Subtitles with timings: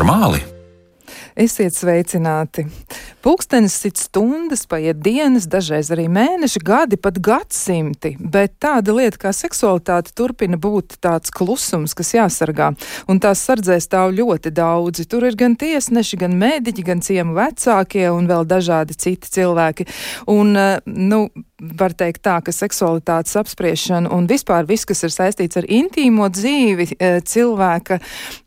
[0.00, 0.40] normāli?
[1.40, 2.64] Esiet sveicināti!
[3.20, 9.32] Pūkstens sit stundas, paiet dienas, dažreiz arī mēneši, gadi, pat gadsimti, bet tāda lieta kā
[9.36, 12.70] seksualitāte turpina būt tāds klusums, kas jāsargā,
[13.12, 15.04] un tās sardzē stāv ļoti daudzi.
[15.10, 19.88] Tur ir gan tiesneši, gan mēdiķi, gan ciemu vecākie un vēl dažādi citi cilvēki.
[20.32, 21.26] Un, eh, nu,
[21.60, 26.88] var teikt tā, ka seksualitātes apspriešana un vispār viss, kas ir saistīts ar intīmo dzīvi
[26.96, 28.00] eh, cilvēka,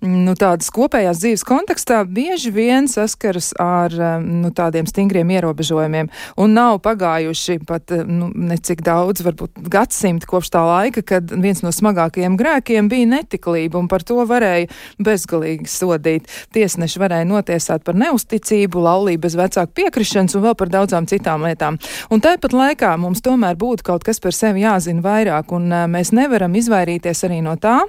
[0.09, 6.09] nu, tādas kopējās dzīves kontekstā, bieži vien saskaras ar, eh, nu, tā tādiem stingriem ierobežojumiem.
[6.39, 11.63] Un nav pagājuši pat eh, nu, necik daudz, varbūt gadsimti kopš tā laika, kad viens
[11.65, 14.69] no smagākajiem grēkiem bija netiklība, un par to varēja
[15.03, 16.29] bezgalīgi sodīt.
[16.55, 21.79] Tiesneši varēja notiesāt par neusticību, laulību bez vecāku piekrišanas un vēl par daudzām citām lietām.
[22.13, 26.55] Un tāpat laikā mums tomēr būtu kaut kas par sevi jāzina vairāk, un mēs nevaram
[26.59, 27.81] izvairīties arī no tā,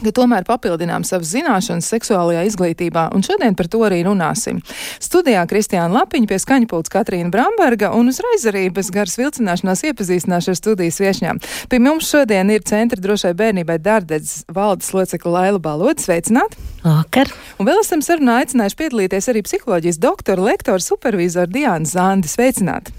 [0.00, 4.62] ka tomēr papildinām savas zināšanas seksuālajā izglītībā, un šodien par to arī runāsim.
[5.02, 10.58] Studijā Kristiāna Lapiņa pie skaņpults Katrīna Bramberga un uzreiz arī bez garas vilcināšanās iepazīstināšu ar
[10.58, 11.42] studijas viešņām.
[11.70, 16.08] Pie mums šodien ir Centra drošai bērnībai Dārdedzes valdes locekla Laila Balodis.
[16.08, 16.56] Sveicināt!
[16.82, 17.30] Vakar!
[17.60, 22.32] Un vēl esam sarunā aicinājuši piedalīties arī psiholoģijas doktora, lektora, supervizora Diāna Zandi.
[22.32, 22.90] Sveicināt!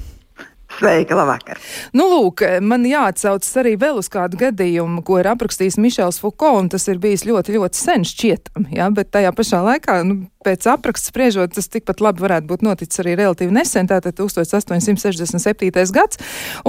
[0.79, 1.59] Sveika, labvakar!
[1.93, 6.71] Nu, lūk, man jāatsaucas arī vēl uz kādu gadījumu, ko ir aprakstījis Mišels Fuko, un
[6.73, 11.11] tas ir bijis ļoti, ļoti sen šķietam, jā, bet tajā pašā laikā, nu, pēc apraksta
[11.11, 15.94] spriežot, tas tikpat labi varētu būt noticis arī relatīvi nesen, tātad 1867.
[15.95, 16.19] gads,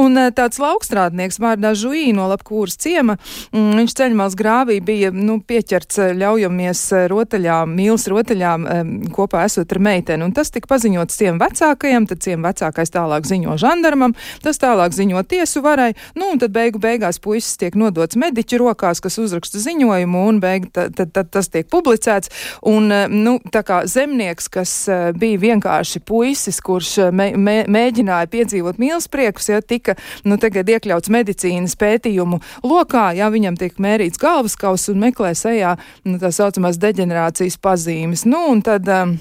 [0.00, 3.16] un eh, tāds laukstrādnieks vārdā Žuī no Lapkūras ciema,
[3.52, 8.68] mm, viņš ceļmals grāvī bija, nu, pieķerts eh, ļaujamies eh, rotaļām, mīls rotaļām
[9.14, 13.56] kopā esot ar meiteni, un tas tika paziņots ciem vecākajam, tad ciem vecākais tālāk ziņo
[13.60, 14.14] žandarmam,
[14.44, 19.02] tas tālāk ziņo tiesu varai, nu, un tad beigu beigās puisis tiek nodots mediķu rokās,
[19.04, 22.30] kas uzraksta ziņojumu, un beig, tad, tad, tad tas tiek publicēts.
[22.70, 28.30] Un, nu, tā kā zemnieks, kas eh, bija vienkārši puisis, kurš eh, mē, mē, mēģināja
[28.32, 29.96] piedzīvot mīlespriekus, ja tika,
[30.28, 35.76] nu, tagad iekļauts medicīnas pētījumu lokā, ja viņam tiek mērīts galvaskaus un meklē sejā,
[36.08, 38.26] nu, tā saucamās deģenerācijas pazīmes.
[38.28, 39.16] Nu, un tad, um,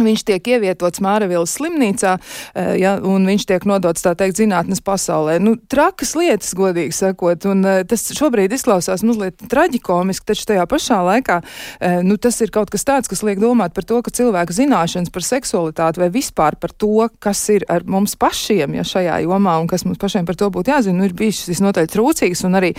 [0.00, 2.16] Viņš tiek ievietots Māravīlas slimnīcā,
[2.54, 5.38] eh, ja, un viņš tiek nodots, tā teikt, zinātnes pasaulē.
[5.42, 11.00] Nu, trakas lietas, godīgi sakot, un eh, tas šobrīd izklausās mazliet traģikomiski, taču tajā pašā
[11.04, 11.40] laikā,
[11.80, 15.12] eh, nu, tas ir kaut kas tāds, kas liek domāt par to, ka cilvēka zināšanas
[15.12, 19.68] par seksualitāti vai vispār par to, kas ir ar mums pašiem, ja šajā jomā, un
[19.68, 22.72] kas mums pašiem par to būtu jāzina, nu, ir bijis visnotaļ trūcīgs, un arī,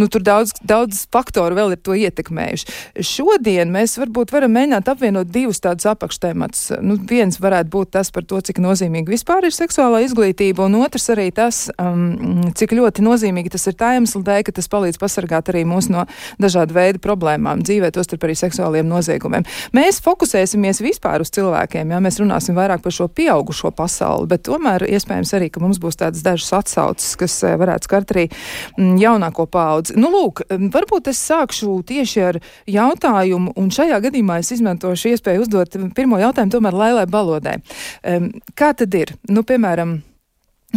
[0.00, 2.78] nu, tur daudz, daudz faktoru vēl ir to ietekmējuši.
[3.04, 8.24] Šodien mēs varbūt varam mēģināt apvienot divus tādus apakštēmatus nu, viens varētu būt tas par
[8.28, 13.52] to, cik nozīmīga vispār ir seksuālā izglītība, un otrs arī tas, um, cik ļoti nozīmīgi
[13.54, 16.06] tas ir tā iemesla dēļ, ka tas palīdz pasargāt arī mūs no
[16.42, 19.46] dažādu veidu problēmām dzīvē, tostarp arī seksuāliem noziegumiem.
[19.76, 24.86] Mēs fokusēsimies vispār uz cilvēkiem, jā, mēs runāsim vairāk par šo pieaugušo pasauli, bet tomēr
[24.88, 29.46] iespējams arī, ka mums būs tādas dažas atsauces, kas eh, varētu skart arī mm, jaunāko
[29.50, 29.96] paudzi.
[30.00, 32.40] Nu, lūk, varbūt es sākšu tieši ar
[32.70, 37.58] jautājumu, un šajā gadījumā es izmantošu iespēju uzdot pirmo jautājumu tomēr Lailai Balodai.
[38.02, 39.14] Um, kā tad ir?
[39.30, 40.00] Nu, piemēram,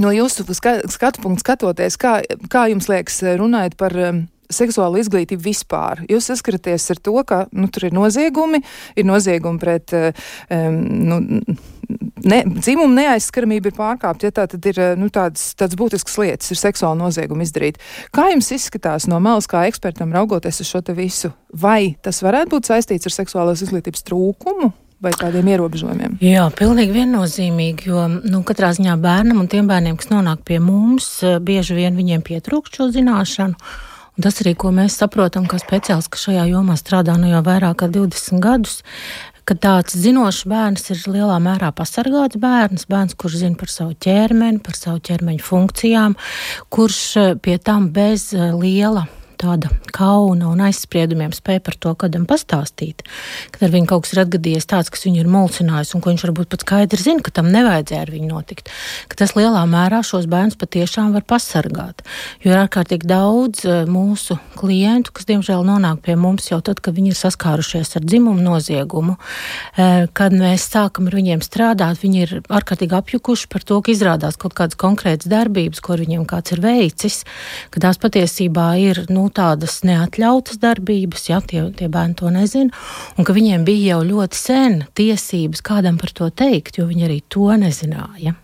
[0.02, 2.20] no jūsu skatu punktu skatoties, kā,
[2.52, 6.04] kā jums liekas, runājot par um, seksuālu izglītību vispār.
[6.10, 8.62] Jūs saskaraties ar to, ka nu, tur ir noziegumi,
[8.98, 10.78] ir noziegumi pret um,
[11.10, 11.20] nu,
[12.26, 16.62] ne, dzimumu neaizskaramība ir pārkāpta, ja tā tad ir nu, tādas, tādas būtiskas lietas, ir
[16.62, 17.82] seksuāla nozieguma izdarīt.
[18.16, 21.34] Kā jums izskatās no malas kā ekspertam raugoties uz šo visu?
[21.50, 24.74] Vai tas varētu būt saistīts ar seksuālās izglītības trūkumu?
[25.04, 26.18] Vai tādiem ierobežojumiem?
[26.24, 31.10] Jā, pilnīgi viennozīmīgi, jo nu, katrā ziņā bērnam un tiem bērniem, kas nonāk pie mums,
[31.24, 33.56] eh, bieži vien viņiem pietrūkst šo zināšanu.
[34.16, 37.76] Un tas arī, ko mēs saprotam, kā speciālisti, kas šajā jomā strādā nu jau vairāk
[37.82, 38.82] kā 20 gadus,
[39.46, 44.64] ka tāds zinošs bērns ir lielā mērā pasargāts bērns, bērns, kurš zina par savu ķermeni,
[44.64, 46.16] par savu ķermeņa funkcijām,
[46.70, 49.06] kurš eh, pie tam bez eh, liela
[49.46, 53.04] tāda kauna un aizspriedumiem spēja par to kādam pastāstīt.
[53.54, 56.26] Kad ar viņu kaut kas ir atgadījies tāds, kas viņu ir mulcinājis, un ko viņš
[56.28, 58.72] varbūt pat skaidri zina, ka tam nevajadzēja ar viņu notikt,
[59.12, 62.04] ka tas lielā mērā šos bērnus patiešām var pasargāt.
[62.44, 66.98] Jo ir ārkārtīgi daudz eh, mūsu klientu, kas diemžēl nonāk pie mums jau tad, kad
[66.98, 69.18] viņi ir saskārušies ar dzimumu noziegumu.
[69.78, 74.40] Eh, kad mēs sākam ar viņiem strādāt, viņi ir ārkārtīgi apjukuši par to, ka izrādās
[74.42, 77.22] kaut kādas konkrētas darbības, ko viņiem kāds ir veicis,
[77.72, 82.72] ka tās patiesībā ir nu, tādas neatļautas darbības, ja tie, tie bērni to nezina,
[83.18, 87.22] un ka viņiem bija jau ļoti sen tiesības kādam par to teikt, jo viņi arī
[87.30, 88.38] to nezināja.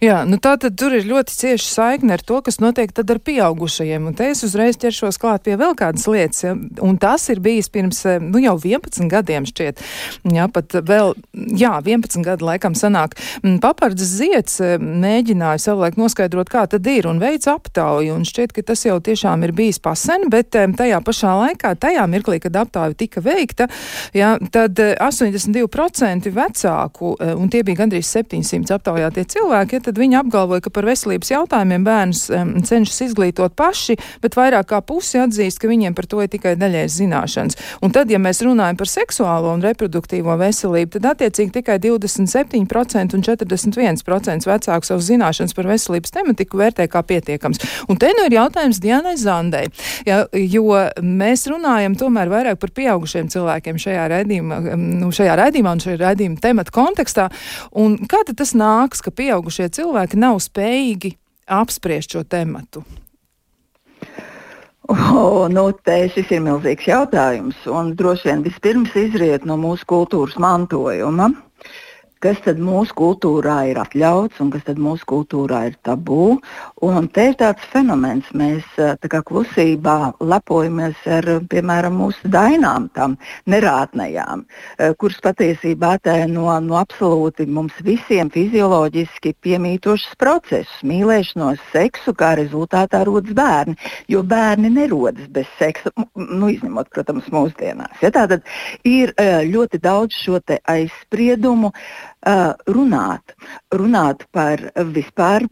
[0.00, 3.18] Jā, nu tā tad tur ir ļoti cieši saikne ar to, kas notiek tad ar
[3.20, 4.06] pieaugušajiem.
[4.08, 6.54] Un te es uzreiz ķeršos klāt pie vēl kādas lietas, ja?
[6.80, 9.82] un tas ir bijis pirms, eh, nu jau 11 gadiem šķiet.
[10.32, 11.12] Jā, pat vēl,
[11.52, 13.12] jā, 11 gadu laikam sanāk.
[13.42, 18.56] Mm, papardzes ziets eh, mēģināja savulaik noskaidrot, kā tad ir, un veids aptauju, un šķiet,
[18.56, 22.56] ka tas jau tiešām ir bijis pasen, bet eh, tajā pašā laikā, tajā mirklī, kad
[22.62, 23.68] aptauja tika veikta,
[24.16, 30.62] jā, tad 82% vecāku, un tie bija gandrīz 700 aptaujātie cilvēki, ja, tad viņi apgalvoja,
[30.62, 35.70] ka par veselības jautājumiem bērnus um, cenšas izglītot paši, bet vairāk kā pusi atzīst, ka
[35.70, 37.58] viņiem par to ir tikai daļējas zināšanas.
[37.82, 43.24] Un tad, ja mēs runājam par seksuālo un reproduktīvo veselību, tad attiecīgi tikai 27% un
[43.26, 47.62] 41% vecāku savus zināšanas par veselības tematiku vērtē kā pietiekams.
[47.90, 49.64] Un te nu ir jautājums Dianai Zandai,
[50.06, 55.82] ja, jo mēs runājam tomēr vairāk par pieaugušiem cilvēkiem šajā raidījumā, nu, šajā raidījumā un
[55.82, 57.28] šajā raidījuma temata kontekstā.
[57.80, 61.14] Un kā tas nāks, ka pieaugušie cilvēki cilvēki nav spējīgi
[61.50, 62.84] apspriest šo tematu?
[64.90, 70.34] Oh, nu, te šis ir milzīgs jautājums, un droši vien vispirms izriet no mūsu kultūras
[70.42, 71.30] mantojuma
[72.20, 76.36] kas tad mūsu kultūrā ir atļauts un kas tad mūsu kultūrā ir tabū.
[76.84, 83.16] Un te ir tāds fenomens, mēs kā klusībā lepojamies ar, piemēram, mūsu dainām, tām
[83.50, 84.44] nerātnējām,
[85.00, 93.02] kuras patiesībā attēno no, no absolūti mums visiem fizioloģiski piemītošas procesus, mīlēšanos, seksu, kā rezultātā
[93.08, 93.78] rodas bērni.
[94.12, 97.96] Jo bērni nerodas bez seksa, nu, izņemot, protams, mūsdienās.
[98.04, 98.44] Ja, tātad
[98.84, 99.14] ir
[99.48, 101.70] ļoti daudz šo aizspriedumu.
[101.70, 103.34] Uh, runāt,
[103.72, 104.60] runāt par
[104.92, 105.46] vispār,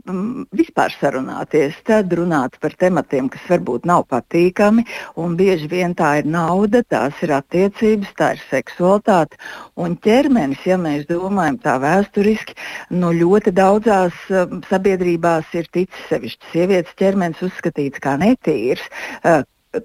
[0.53, 4.85] vispār sarunāties, tad runāt par tematiem, kas varbūt nav patīkami,
[5.17, 9.37] un bieži vien tā ir nauda, tās ir attiecības, tā ir seksualitāte,
[9.76, 12.55] un ķermenis, ja mēs domājam tā vēsturiski,
[12.91, 14.14] nu ļoti daudzās
[14.69, 18.85] sabiedrībās ir ticis sevišķi sievietes ķermenis uzskatīts kā netīrs,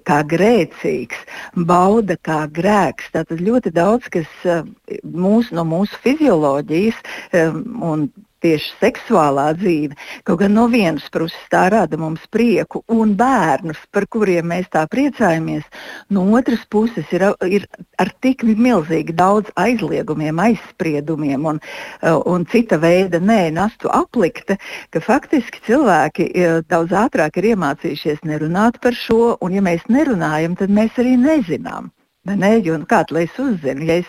[0.08, 1.24] kā grēcīgs,
[1.68, 3.10] bauda kā grēks.
[3.14, 4.62] Tātad ļoti daudz kas eh,
[5.04, 7.00] mūs, no mūsu fizioloģijas
[7.32, 8.08] eh, un
[8.44, 9.96] tieši seksuālā dzīve.
[10.28, 14.84] Kaut gan no vienas puses tā rada mums prieku un bērnus, par kuriem mēs tā
[14.90, 15.64] priecājamies,
[16.12, 17.66] no otras puses ir, ir
[18.00, 21.60] ar tik milzīgi daudz aizliegumiem, aizspriedumiem un,
[22.04, 24.58] un cita veida nē, nastu aplikta,
[24.92, 30.56] ka faktiski cilvēki e, daudz ātrāk ir iemācījušies nerunāt par šo, un ja mēs nerunājam,
[30.60, 31.92] tad mēs arī nezinām.
[32.24, 34.06] Ne, jo nu, kāda lai es uzzinu, ja es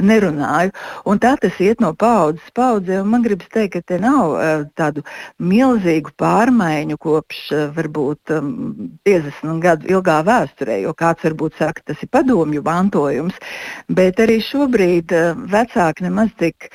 [0.00, 0.72] nerunāju.
[1.04, 3.02] Un tā tas iet no paudzes paudzē.
[3.04, 5.04] Man gribas teikt, ka te nav uh, tādu
[5.36, 8.54] milzīgu pārmaiņu kopš uh, varbūt um,
[9.08, 13.36] 50 gadu ilgā vēsturē, jo kāds varbūt saka, tas ir padomju mantojums,
[13.92, 16.70] bet arī šobrīd uh, vecāki nemaz tik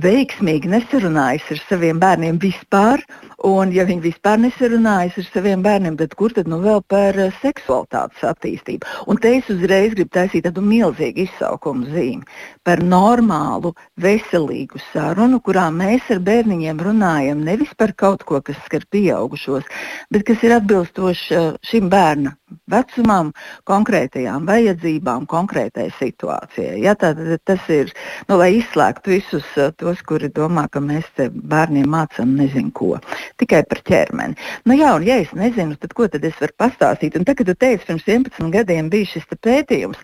[0.00, 3.02] veiksmīgi nesarunājas ar saviem bērniem vispār,
[3.44, 7.34] un ja viņi vispār nesarunājas ar saviem bērniem, tad kur tad nu vēl par uh,
[7.42, 8.88] seksualitātes attīstību?
[9.12, 12.24] Un te es uzreiz gribu taisīt tādu milzīgu izsaukumu zīmi
[12.64, 18.88] par normālu, veselīgu sarunu, kurā mēs ar bērniņiem runājam nevis par kaut ko, kas skar
[18.88, 19.68] pieaugušos,
[20.08, 22.32] bet kas ir atbilstoši uh, šim bērna
[22.72, 23.32] vecumam,
[23.68, 26.80] konkrētajām vajadzībām, konkrētai situācijai.
[26.80, 27.92] Ja, tad, tas ir,
[28.28, 32.94] nu, lai izslēgtu visus uh, tos, kuri domā, ka mēs bērniem mācām nezinu ko,
[33.42, 34.38] tikai par ķermeni.
[34.68, 37.18] Nu, jā, un ja es nezinu, tad ko tad es varu pastāstīt?
[37.18, 40.00] Un tagad, kad tu teici, pirms 11 gadiem bija šis pētījums,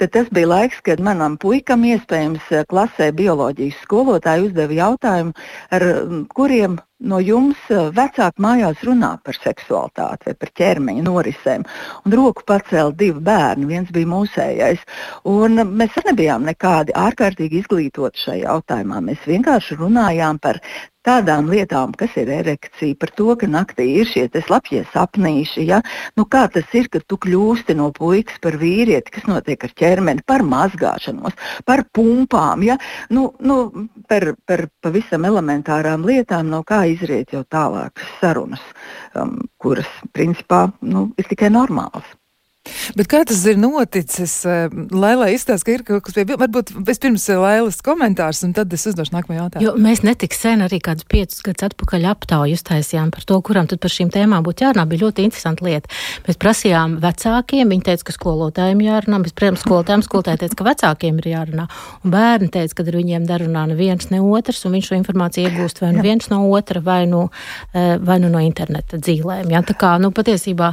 [0.00, 5.36] tad tas bija laiks, kad manam puikam iespējams klasē bioloģijas skolotāji uzdeva jautājumu,
[5.72, 5.88] ar
[6.36, 11.66] kuriem no jums eh, vecāki mājās runā par seksualitāti vai par ķermeņa norisēm.
[12.06, 14.86] Un roku pacēla divi bērni, viens bija mūsējais.
[15.32, 19.02] Un mēs nebijām nekādi ārkārtīgi izglītoti šajā jautājumā.
[19.10, 20.62] Mēs vienkārši runājām par
[21.06, 25.66] tādām lietām, kas ir erekcija, par to, ka naktī ir šie slapjie sapnīši.
[25.68, 25.80] Ja?
[26.18, 30.24] Nu, kā tas ir, ka tu kļūsti no puikas par vīrieti, kas notiek ar ķermeni,
[30.26, 31.36] par mazgāšanos,
[31.68, 32.78] par pumpām, ja?
[33.10, 33.58] nu, nu,
[34.10, 38.64] par, par pavisam elementārām lietām, no kā izriet jau tālākas sarunas,
[39.18, 42.06] um, kuras principā nu, ir tikai normālas.
[42.94, 44.34] Bet kā tas ir noticis?
[44.46, 48.72] Eh, Laila izstāsta, ka ir kaut kas pie, varbūt vispirms eh, Lailas komentārs, un tad
[48.74, 49.64] es uzdošu nākamo jautājumu.
[49.66, 53.82] Jo mēs netik sen arī kādus piecus gadus atpakaļ aptauju uztaisījām par to, kuram tad
[53.82, 54.84] par šīm tēmām būtu jārunā.
[54.90, 55.90] Bija ļoti interesanti lieta.
[56.28, 61.18] Mēs prasījām vecākiem, viņi teica, ka skolotājiem jārunā, mēs, protams, skolotājiem skolotāji teica, ka vecākiem
[61.22, 61.66] ir jārunā.
[62.04, 65.82] Un bērni teica, ka ar viņiem darunā neviens ne otrs, un viņš šo informāciju iegūst
[65.82, 67.24] vai nu viens no otra, vai nu,
[67.74, 69.50] eh, vai nu no interneta dzīlēm.
[69.50, 69.64] Ja?
[69.66, 70.72] Tā kā, nu, patiesībā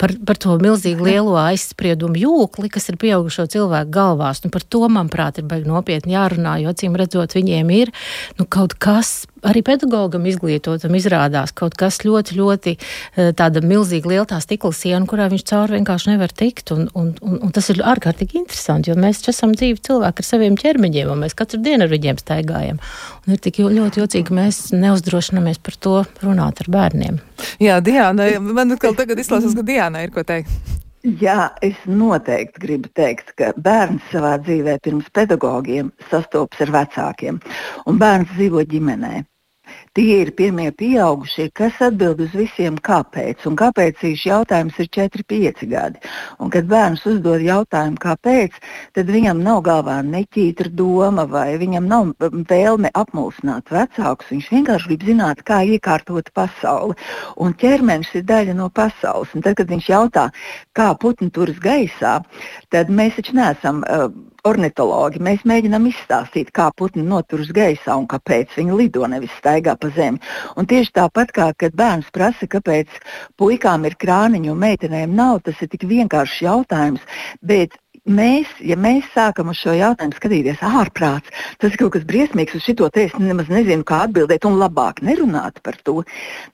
[0.00, 4.42] par, par to milzīgu lielo aizspriedumu jūkli, kas ir pieaugušo cilvēku galvās.
[4.44, 7.92] Nu, par to, manuprāt, ir baigi nopietni jārunā, jo acīm redzot, viņiem ir
[8.38, 14.26] nu, kaut kas arī pedagogam izglītotam izrādās kaut kas ļoti, ļoti eh, tāda milzīga liela
[14.26, 16.72] tā stikla siena, kurā viņš cauri vienkārši nevar tikt.
[16.74, 20.58] Un, un, un, un tas ir ārkārtīgi interesanti, jo mēs esam dzīvi cilvēki ar saviem
[20.58, 22.82] ķermeņiem, un mēs katru dienu ar viņiem staigājam.
[23.26, 27.22] Un ir tik ļoti jocīgi, ka mēs neuzdrošināmies par to runāt ar bērniem.
[27.62, 30.87] Jā, Diana, man tagad izklausās, ka Diana ir ko teikt.
[31.06, 37.38] Jā, es noteikti gribu teikt, ka bērns savā dzīvē pirms pedagogiem sastopas ar vecākiem,
[37.86, 39.22] un bērns dzīvo ģimenē.
[39.96, 43.46] Tie ir pirmie pieaugušie, kas atbild uz visiem kāpēc.
[43.48, 46.02] Un kāpēc šīs jautājums ir 4, 5 gadi.
[46.38, 48.58] Un, kad bērns uzdod jautājumu, kāpēc,
[48.98, 52.12] tad viņam nav galvā neķītra doma vai viņam nav
[52.50, 54.32] vēlme apmulsināt vecākus.
[54.34, 56.96] Viņš vienkārši grib zināt, kā iekārtot pasauli.
[57.40, 59.32] Un ķermenis ir daļa no pasaules.
[59.34, 60.28] Un tad, kad viņš jautā,
[60.76, 62.18] kā putni turas gaisā,
[62.72, 63.84] tad mēs taču neesam.
[63.88, 64.10] Uh,
[64.48, 65.22] ornitologi.
[65.22, 70.22] Mēs mēģinām izstāstīt, kā putni noturas gaisā un kāpēc viņi lido, nevis staigā pa zemi.
[70.58, 73.00] Un tieši tāpat kā kad bērns prasa, kāpēc
[73.40, 77.04] puikām ir krāniņi un meitenēm nav, tas ir tik vienkāršs jautājums.
[77.42, 77.76] Bet
[78.08, 82.66] mēs, ja mēs sākam uz šo jautājumu skatīties ārprāts, tas ir kaut kas briesmīgs, uz
[82.66, 86.02] šo te es nemaz nezinu, kā atbildēt, un labāk nerunāt par to,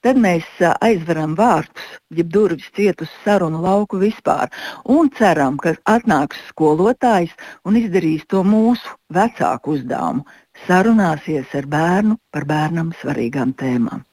[0.05, 0.47] tad mēs
[0.79, 4.51] aizveram vārtus, jeb durvis ciet uz sarunu lauku vispār,
[4.85, 7.35] un ceram, ka atnāks skolotājs
[7.65, 10.25] un izdarīs to mūsu vecāku uzdevumu-
[10.67, 14.03] sarunāsies ar bērnu par bērnam svarīgām tēmām.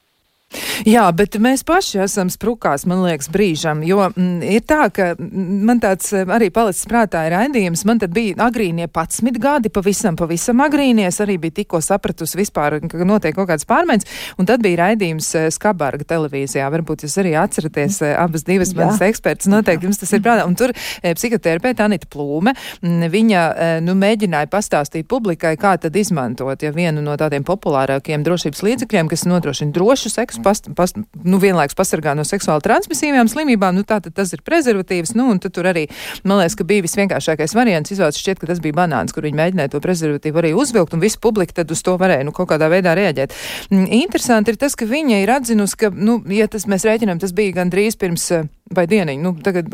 [0.87, 5.09] Jā, bet mēs paši esam sprukās, man liekas, brīžam, jo m, mm, ir tā, ka
[5.17, 10.17] man tāds eh, arī palicis prātā ir raidījums, man tad bija agrīnie 11 gadi, pavisam,
[10.19, 14.09] pavisam agrīnie, es arī biju tikko sapratusi vispār, ka notiek kaut kāds pārmaiņas,
[14.41, 19.01] un tad bija raidījums eh, Skabarga televīzijā, varbūt jūs arī atceraties eh, abas divas manas
[19.03, 23.43] ekspertas, noteikti jums tas ir prātā, un tur psihoterapeita Anita Plūme, mm, viņa,
[23.85, 29.25] nu, mēģināja pastāstīt publikai, kā tad izmantot, ja vienu no tādiem populārākiem drošības līdzekļiem, kas
[29.29, 34.15] nodrošina drošu seksu past, past, nu, vienlaikus pasargā no seksuāli transmisīvām slimībām, nu, tā tad
[34.17, 35.87] tas ir prezervatīvs, nu, un tur arī,
[36.27, 39.73] man liekas, ka bija visvienkāršākais variants, izvēlēts šķiet, ka tas bija banāns, kur viņi mēģināja
[39.73, 42.95] to prezervatīvu arī uzvilkt, un visa publika tad uz to varēja, nu, kaut kādā veidā
[42.99, 43.35] reaģēt.
[43.71, 47.35] Mm, interesanti ir tas, ka viņa ir atzinusi, ka, nu, ja tas mēs rēķinām, tas
[47.35, 48.29] bija gan drīz pirms
[48.73, 49.69] vai dieniņu, nu, tagad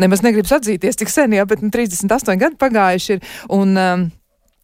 [0.00, 4.08] nemaz negribas atzīties, cik sen, jā, bet nu, 38 gadi pagājuši ir, un um,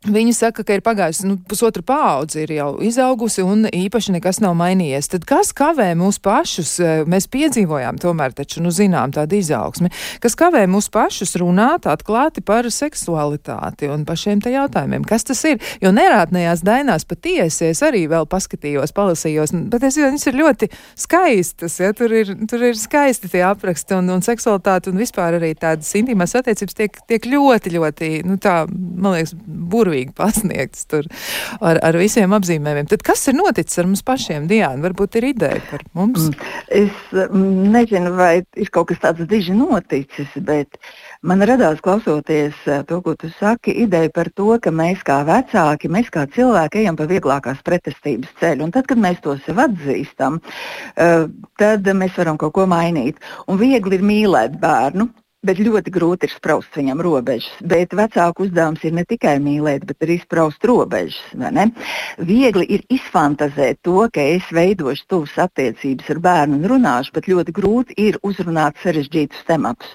[0.05, 4.53] Viņa saka, ka ir pagājusi nu, pusotra paudze, ir jau izaugusi un īpaši nekas nav
[4.59, 5.07] mainījies.
[5.15, 6.75] Tad kas kavē mūs pašus?
[6.85, 9.89] Eh, mēs piedzīvojām tomēr taču, nu, zinām, tādu izaugsmi.
[10.21, 15.07] Kas kavē mūs pašus runāt atklāti par seksualitāti un par šiem te jautājumiem?
[15.09, 15.57] Kas tas ir?
[15.81, 20.71] Jo nerātnējās dainās patiesi es arī vēl paskatījos, palasījos, bet es, viņas ir ļoti
[21.01, 25.55] skaistas, ja tur ir, tur ir skaisti tie apraksti un, un seksualitāte un vispār arī
[25.57, 31.07] tādas intīmās attiecības tiek, tiek ļoti, ļoti, nu tā, man liekas, burvīgi burvīgi pasniegts tur
[31.61, 32.89] ar, ar visiem apzīmējumiem.
[32.91, 34.83] Tad kas ir noticis ar mums pašiem, Diana?
[34.85, 36.29] Varbūt ir ideja par mums?
[36.29, 40.79] Mm, es mm, nezinu, vai ir kaut kas tāds diži noticis, bet
[41.23, 45.91] man radās klausoties eh, to, ko tu saki, ideja par to, ka mēs kā vecāki,
[45.93, 48.67] mēs kā cilvēki ejam pa vieglākās pretestības ceļu.
[48.67, 50.41] Un tad, kad mēs to sev atzīstam,
[50.97, 51.27] eh,
[51.61, 53.21] tad mēs varam kaut ko mainīt.
[53.49, 55.09] Un viegli ir mīlēt bērnu,
[55.45, 57.51] bet ļoti grūti ir spraust viņam robežas.
[57.61, 61.21] Bet vecāku uzdevums ir ne tikai mīlēt, bet arī spraust robežas.
[62.19, 67.55] Viegli ir izfantazēt to, ka es veidošu tuvas attiecības ar bērnu un runāšu, bet ļoti
[67.57, 69.95] grūti ir uzrunāt sarežģītus tematus.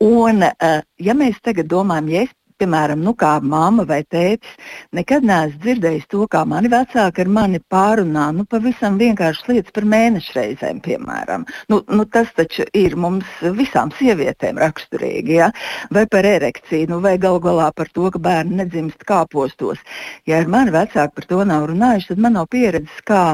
[0.00, 4.54] Un, eh, ja mēs tagad domājam, ja es piemēram, nu, kā mamma vai tētis,
[4.96, 9.88] nekad neesmu dzirdējis to, kā mani vecāki ar mani pārunā, nu, pavisam vienkāršas lietas par
[9.92, 11.46] mēnešu reizēm, piemēram.
[11.72, 15.50] Nu, nu, tas taču ir mums visām sievietēm raksturīgi, ja?
[15.92, 19.82] vai par erekciju, nu, vai gal galā par to, ka bērni nedzimst kāpostos.
[20.28, 23.24] Ja ar mani vecāki par to nav runājuši, tad man nav pieredzes, kā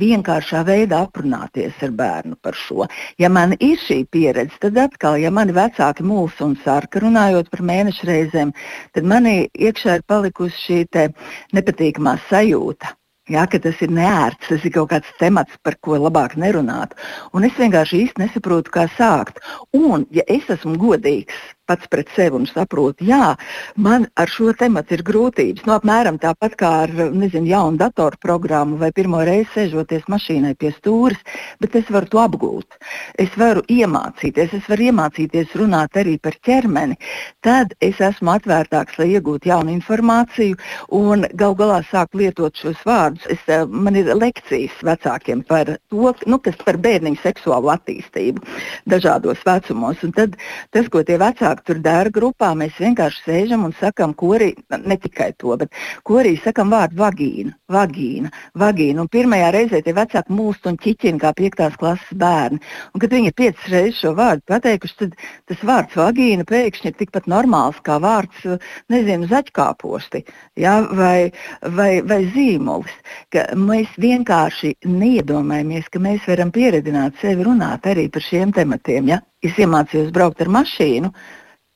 [0.00, 2.86] vienkāršā veidā aprunāties ar bērnu par šo.
[3.20, 7.64] Ja man ir šī pieredze, tad atkal, ja mani vecāki mūsu un sarka runājot par
[7.72, 8.54] mēnešu reizēm,
[8.94, 11.06] tad manī iekšā ir palikusi šī
[11.52, 12.96] nepatīkamā sajūta.
[13.30, 16.96] Jā, ka tas ir neērts, tas ir kaut kāds temats, par ko labāk nerunāt.
[17.30, 19.38] Un es vienkārši īsti nesaprotu, kā sākt.
[19.78, 23.32] Un, ja es esmu godīgs, pats pret sevi un saprotu, jā,
[23.76, 25.64] man ar šo tematu ir grūtības.
[25.66, 31.20] Nu, apmēram tāpat kā ar nezinu, jaunu datorprogrammu vai pirmo reizi sēžoties mašīnai pie stūres,
[31.62, 32.78] bet es varu to apgūt.
[33.22, 36.98] Es varu iemācīties, es varu iemācīties runāt arī par ķermeni.
[37.46, 40.58] Tad es esmu atvērtāks, lai iegūtu jaunu informāciju
[40.98, 43.26] un gal galā sāku lietot šos vārdus.
[43.30, 48.42] Es, eh, man ir lekcijas vecākiem par to, nu, kas par bērniņu seksuālu attīstību
[48.90, 50.02] dažādos vecumos.
[50.02, 50.36] Un tad
[50.74, 54.96] tas, ko tie vecāki tur dara grupā, mēs vienkārši sēžam un sakam, ko arī, ne
[54.96, 55.72] tikai to, bet
[56.06, 59.04] ko arī sakam vārdu vagīna, vagīna, vagīna.
[59.04, 62.62] Un pirmajā reizē tie vecāki mūst un ķiķina kā piektās klases bērni.
[62.94, 65.16] Un kad viņi ir piecas reizes šo vārdu pateikuši, tad
[65.50, 68.46] tas vārds vagīna pēkšņi ir tikpat normāls kā vārds,
[68.92, 70.24] nezinu, zaķkāposti
[70.56, 71.32] ja, vai,
[71.76, 72.94] vai, vai zīmolis.
[73.32, 79.12] Ka mēs vienkārši neiedomājamies, ka mēs varam pieredzināt sevi runāt arī par šiem tematiem.
[79.14, 79.22] Ja?
[79.42, 81.12] Es iemācījos braukt ar mašīnu,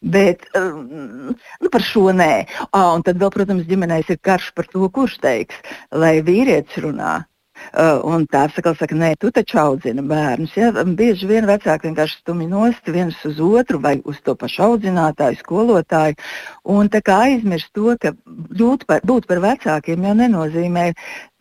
[0.07, 2.45] Bet um, nu, par šo nē.
[2.69, 5.57] Ah, un tad vēl, protams, ģimenēs ir karš par to, kurš teiks,
[5.91, 7.15] lai vīrietis runā.
[7.75, 10.55] Uh, un tā saka, saka, nē, tu taču audzini bērnus.
[10.57, 10.71] Ja?
[10.99, 16.17] Bieži vien vecāki vienkārši stumj nost viens uz otru vai uz to pašu audzinātāju, skolotāju.
[16.77, 18.15] Un tā kā aizmirst to, ka
[18.87, 20.87] par, būt par vecākiem jau nenozīmē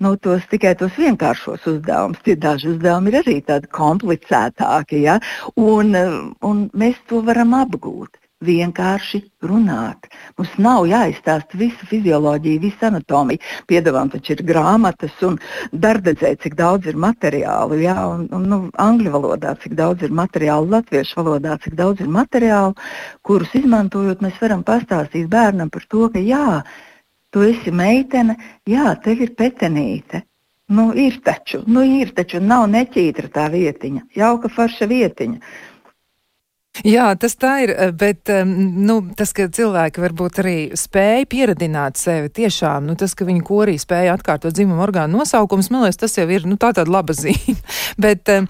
[0.04, 2.22] nu, tos, tikai tos vienkāršos uzdevumus.
[2.26, 5.06] Tie daži uzdevumi ir arī tādi komplicētāki.
[5.06, 5.20] Ja?
[5.56, 5.96] Un,
[6.42, 10.10] un mēs to varam apgūt vienkārši runāt.
[10.38, 13.40] Mums nav jāizstāsta visa fizioloģija, visa anatomija.
[13.70, 15.38] Piedāvājam, taču ir grāmatas un
[15.72, 20.70] darbdedzē, cik daudz ir materiālu, jā, un, un nu, angļu valodā, cik daudz ir materiālu,
[20.76, 22.76] latviešu valodā, cik daudz ir materiālu,
[23.24, 26.62] kurus izmantojot, mēs varam pastāstīt bērnam par to, ka jā,
[27.32, 28.38] tu esi meitene,
[28.68, 30.26] jā, tev ir petenīte.
[30.76, 35.58] Nu, ir taču, nu, ir taču, nav neķītra tā vietiņa, jauka forša vietiņa.
[36.84, 42.28] Jā, tas tā ir, eh, bet nu, tas, ka cilvēki varbūt arī spēja pieradināt sevi
[42.28, 46.28] tiešām, nu, tas, ka viņi korī spēja atkārtot dzimumu orgānu nosaukums, man liekas, tas jau
[46.28, 47.56] ir nu, tā tāda laba zīme.
[48.06, 48.50] bet um,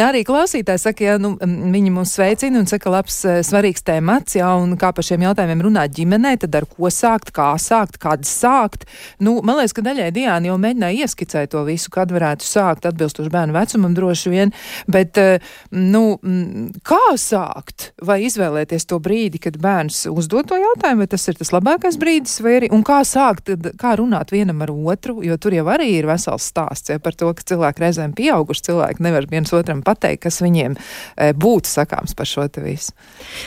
[0.00, 4.48] arī klausītāji saka, ja nu, viņi mūs sveicina un saka, labs, eh, svarīgs tēmats, jā,
[4.56, 8.88] un kā par šiem jautājumiem runāt ģimenē, tad ar ko sākt, kā sākt, kad sākt.
[9.20, 13.32] Nu, man liekas, ka daļai Diāna jau mēģināja ieskicēt to visu, kad varētu sākt atbilstoši
[13.36, 14.56] bērnu vecumam droši vien,
[14.88, 16.06] bet, uh, nu,
[16.86, 17.65] kā sākt?
[17.66, 21.98] Sākt vai izvēlēties to brīdi, kad bērns uzdod to jautājumu, vai tas ir tas labākais
[21.98, 26.06] brīdis, vai arī, kā sākt, kā runāt vienam ar otru, jo tur jau arī ir
[26.06, 30.40] vesels stāsts ja, par to, ka cilvēki reizēm pieauguši cilvēki nevar viens otram pateikt, kas
[30.42, 32.92] viņiem e, būtu sakāms par šo te visu.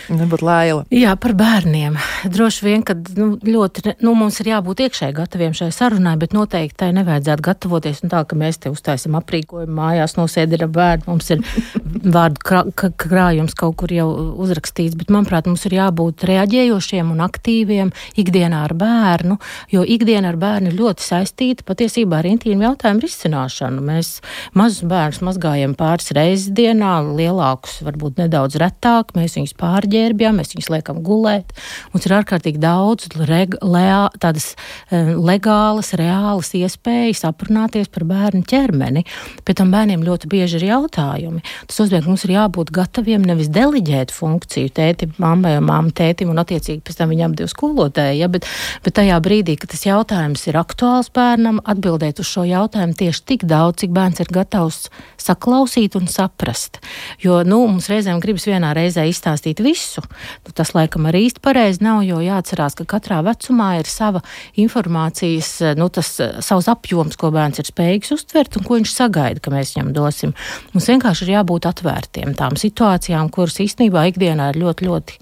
[0.10, 0.86] Nebūtu lēla.
[0.92, 1.98] Jā, par bērniem.
[2.30, 6.80] Droši vien, ka nu, ļoti, nu, mums ir jābūt iekšēji gataviem šai sarunai, bet noteikti
[6.84, 11.44] tai nevajadzētu gatavoties un tā, ka mēs te uztaisam aprīkojumu mājās, nosēdinam bērnu, mums ir
[12.18, 12.66] vārdu krā,
[13.00, 14.09] krājums kaut kur jau
[14.44, 19.40] uzrakstīts, bet manuprāt, mums ir jābūt reaģējošiem un aktīviem ikdienā ar bērnu,
[19.74, 23.84] jo ikdiena ar bērnu ir ļoti saistīta patiesībā ar intīmu jautājumu risināšanu.
[23.90, 24.12] Mēs
[24.58, 30.72] mazus bērnus mazgājam pāris reizes dienā, lielākus varbūt nedaudz retāk, mēs viņus pārģērbjam, mēs viņus
[30.74, 31.54] liekam gulēt.
[31.94, 39.06] Mums ir ārkārtīgi daudz reg, leā, tādas uh, legālas, reālas iespējas aprunāties par bērnu ķermeni.
[39.46, 41.44] Pēc tam bērniem ļoti bieži ir jautājumi.
[41.68, 45.92] Tas nozīmē, ka mums ir jābūt gataviem nevis deliģēt deleģēt funkciju tētim, mammai un mamma
[45.92, 48.20] tētim un attiecīgi pēc tam viņam divi skolotāji.
[48.20, 48.46] Ja, bet,
[48.84, 53.46] bet tajā brīdī, kad tas jautājums ir aktuāls bērnam, atbildēt uz šo jautājumu tieši tik
[53.46, 56.80] daudz, cik bērns ir gatavs saklausīt un saprast.
[57.22, 60.04] Jo nu, mums reizēm gribas vienā reizē izstāstīt visu.
[60.46, 64.24] Nu, tas laikam arī īsti pareizi nav, jo jāatcerās, ka katrā vecumā ir sava
[64.60, 69.54] informācijas, nu, tas savs apjoms, ko bērns ir spējīgs uztvert un ko viņš sagaida, ka
[69.54, 70.36] mēs viņam dosim.
[70.74, 75.18] Mums vienkārši ir jābūt atvērtiem tām situācijām, kuras īstenībā īstenībā ikdienā ir ļoti, ļoti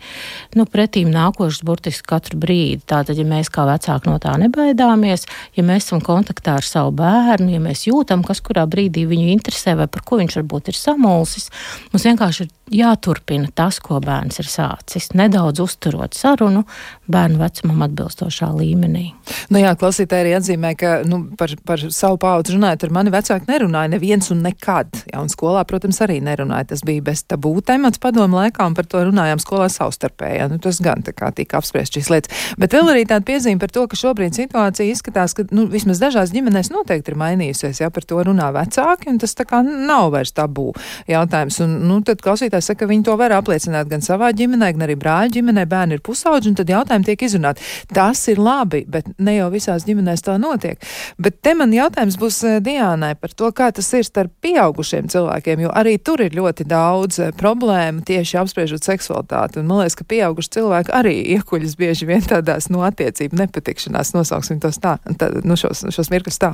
[0.58, 2.84] nu, pretīm nākošas burtiski katru brīdi.
[2.86, 5.26] Tātad, ja mēs kā vecāki no tā nebaidāmies,
[5.56, 9.78] ja mēs esam kontaktā ar savu bērnu, ja mēs jūtam, kas kurā brīdī viņu interesē
[9.78, 11.50] vai par ko viņš varbūt ir samulsis,
[11.94, 15.10] mums vienkārši ir jāturpina tas, ko bērns ir sācis.
[15.18, 16.66] Nedaudz uzturot sarunu
[17.08, 19.06] bērnu vecumam atbilstošā līmenī.
[19.54, 23.48] Nu jā, klausītāji arī atzīmē, ka nu, par, par savu paudzi runājot, ar mani vecāki
[23.52, 24.92] nerunāja neviens un nekad.
[25.08, 26.74] Jā, un skolā, protams, arī nerunāja.
[26.74, 30.48] Tas bija bez tabū temats padomu laikā, un par to runājām skolā savstarpējā.
[30.52, 32.46] Nu, tas gan tā kā tika apspriest šīs lietas.
[32.60, 36.34] Bet vēl arī tāda piezīme par to, ka šobrīd situācija izskatās, ka nu, vismaz dažās
[36.36, 37.82] ģimenēs noteikti ir mainījusies.
[37.84, 40.72] Jā, par to runā vecāki, un tas tā kā nav vairs tabū
[41.10, 41.60] jautājums.
[41.66, 44.98] Un, nu, tad klausītājs saka, ka viņi to var apliecināt gan savā ģimenē, gan arī
[45.00, 45.66] brāļa ģimenē.
[45.70, 47.66] Bērni ir pusauģi, un tad jautājumi tiek izrunāti.
[47.94, 50.82] Tas ir labi, bet ne jau visās ģimenēs tā notiek.
[51.22, 55.66] Bet te man jautājums būs eh, Diānai par to, kā tas ir starp pieaugušiem cilvēkiem,
[55.66, 59.62] jo arī tur ir ļoti daudz eh, problēmu tieši apspriežot seksualitāti.
[59.62, 64.62] Un man liekas, ka pieauguši cilvēki arī iekuļas bieži vien tādās, nu, attiecību nepatikšanās, nosauksim
[64.63, 66.54] tos tā, tā nu, šos, šos mirkļus tā.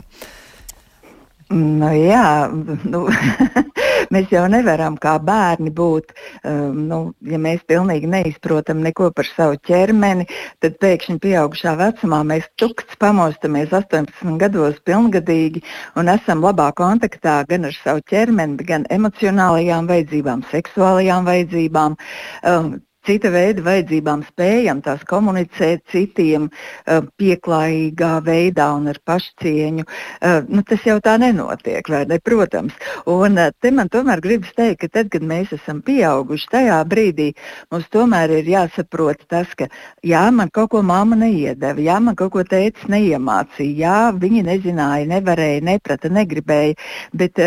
[1.54, 2.50] Nu, jā,
[2.88, 3.06] nu,
[4.14, 6.14] mēs jau nevaram kā bērni būt.
[6.44, 7.00] Um, nu,
[7.30, 10.28] ja mēs pilnīgi neizprotam neko par savu ķermeni,
[10.64, 15.64] tad pēkšņi pieaugušā vecumā mēs tukts pamostamies 18 gados pilngadīgi
[16.00, 22.00] un esam labā kontaktā gan ar savu ķermeni, gan emocionālajām vajadzībām, seksuālajām vajadzībām.
[22.48, 22.74] Um,
[23.08, 29.86] cita veida vajadzībām spējam tās komunicēt citiem uh, pieklājīgā veidā un ar pašcieņu.
[29.86, 32.20] Uh, nu, tas jau tā nenotiek, vai ne?
[32.24, 32.78] Protams.
[33.10, 37.32] Un uh, te man tomēr gribas teikt, ka tad, kad mēs esam pieauguši, tajā brīdī
[37.74, 39.70] mums tomēr ir jāsaprot tas, ka
[40.06, 45.10] jā, man kaut ko mamma neiedeva, jā, man kaut ko tēcis neiemācīja, jā, viņi nezināja,
[45.14, 46.80] nevarēja, neprata, negribēja,
[47.18, 47.40] bet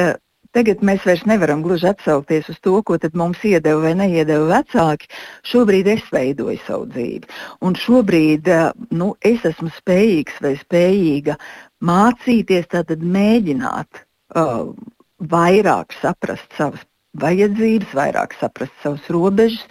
[0.57, 5.11] Tagad mēs vairs nevaram gluži atsaukties uz to, ko mums iedeva vai neiedeva vecāki.
[5.45, 7.29] Šobrīd es veidoju savu dzīvi.
[7.61, 11.37] Un šobrīd eh, nu, es esmu spējīgs vai spējīga
[11.85, 14.73] mācīties, tātad mēģināt uh,
[15.21, 16.81] vairāk saprast savas
[17.21, 19.65] vajadzības, vairāk saprast savus robežas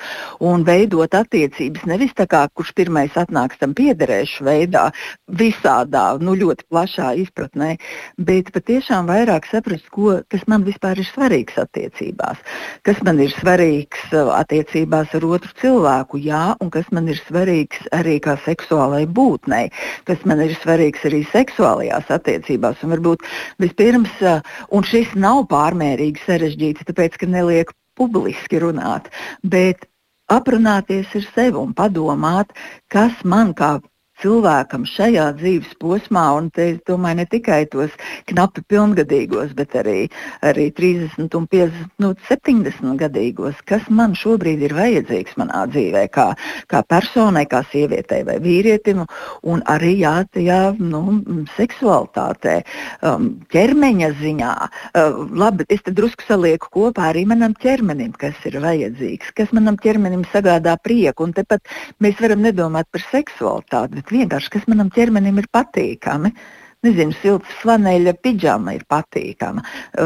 [0.44, 1.86] un veidot attiecības.
[1.90, 4.90] Nevis tā kā kurš pirmais atnāks tam piederēšu veidā,
[5.28, 7.76] visādā, nu ļoti plašā izpratnē,
[8.18, 12.42] bet patiešām vairāk saprast, ko, kas man vispār ir svarīgs attiecībās,
[12.86, 17.86] kas man ir svarīgs uh, attiecībās ar otru cilvēku, jā, un kas man ir svarīgs
[17.96, 19.70] arī kā seksuālai būtnei,
[20.08, 22.84] kas man ir svarīgs arī seksuālajās attiecībās.
[22.86, 23.26] Un varbūt
[23.64, 24.42] vispirms, uh,
[24.76, 29.12] un šis nav pārmērīgi sarežģīts, tāpēc, ka neliek publiski runāt,
[29.44, 29.86] bet
[30.32, 32.56] aprunāties ar sevi un padomāt,
[32.92, 33.78] kas man kā
[34.26, 37.94] cilvēkam šajā dzīves posmā, un te es domāju ne tikai tos
[38.30, 40.08] knapi pilngadīgos, bet arī,
[40.46, 46.28] arī 30 un 50, nu, 70 gadīgos, kas man šobrīd ir vajadzīgs manā dzīvē, kā,
[46.72, 49.04] kā personai, kā sievietei vai vīrietim,
[49.46, 51.04] un arī jā, jā, nu,
[51.56, 52.56] seksualitātē,
[53.06, 54.54] um, ķermeņa ziņā.
[54.96, 59.78] Uh, labi, es te drusku salieku kopā arī manam ķermenim, kas ir vajadzīgs, kas manam
[59.82, 65.42] ķermenim sagādā prieku, un tepat mēs varam nedomāt par seksualitāti, bet vienkārši, kas manam ķermenim
[65.42, 66.34] ir patīkami.
[66.86, 69.64] Nezinu, silts flaneļa pidžama ir patīkama,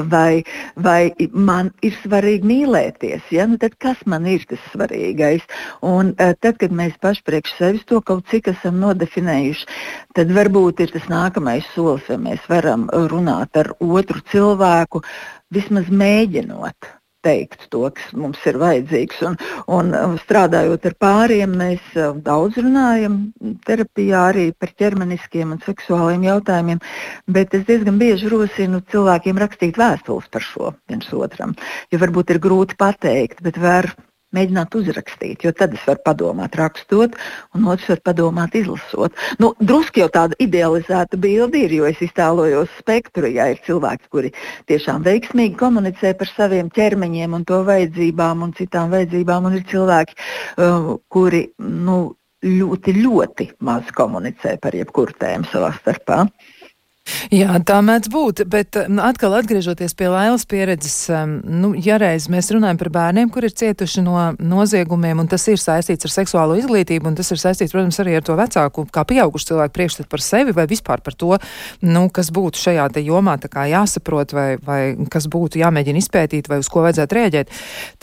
[0.08, 0.46] vai,
[0.80, 3.26] vai man ir svarīgi mīlēties.
[3.36, 3.48] Ja?
[3.52, 5.44] Nu, tad kas man ir tas svarīgais?
[5.84, 9.68] Un uh, tad, kad mēs paši priekš sevis to kaut cik esam nodefinējuši,
[10.16, 15.04] tad varbūt ir tas nākamais solis, vai mēs varam runāt ar otru cilvēku,
[15.52, 16.94] vismaz mēģinot
[17.26, 19.22] teikt to, kas mums ir vajadzīgs.
[19.28, 19.38] Un,
[19.76, 23.20] un um, strādājot ar pāriem, mēs um, daudz runājam
[23.68, 26.84] terapijā arī par ķermeniskiem un seksuāliem jautājumiem,
[27.28, 31.56] bet es diezgan bieži rosinu cilvēkiem rakstīt vēstules par šo viens otram,
[31.92, 33.92] jo varbūt ir grūti pateikt, bet var
[34.36, 37.16] mēģināt uzrakstīt, jo tad es varu padomāt, rakstot,
[37.58, 39.16] un otrs var padomāt, izlasot.
[39.42, 44.34] Nu, Drusku jau tāda idealizēta bilde ir, jo es iztēlojos spektru, ja ir cilvēki, kuri
[44.70, 50.18] tiešām veiksmīgi komunicē par saviem ķermeņiem un to vajadzībām un citām vajadzībām, un ir cilvēki,
[50.62, 52.00] uh, kuri nu,
[52.46, 56.24] ļoti, ļoti maz komunicē par jebkuru tēmu savā starpā.
[57.34, 60.98] Jā, tā mēdz būt, bet nu, atkal atgriežoties pie Lailas pieredzes,
[61.44, 65.62] nu, ja reiz mēs runājam par bērniem, kur ir cietuši no noziegumiem, un tas ir
[65.62, 69.52] saistīts ar seksuālo izglītību, un tas ir saistīts, protams, arī ar to vecāku, kā pieaugušu
[69.52, 71.36] cilvēku priekšstatu par sevi vai vispār par to,
[71.86, 76.50] nu, kas būtu šajā te jomā tā kā jāsaprot vai, vai kas būtu jāmēģina izpētīt
[76.50, 77.54] vai uz ko vajadzētu rēģēt,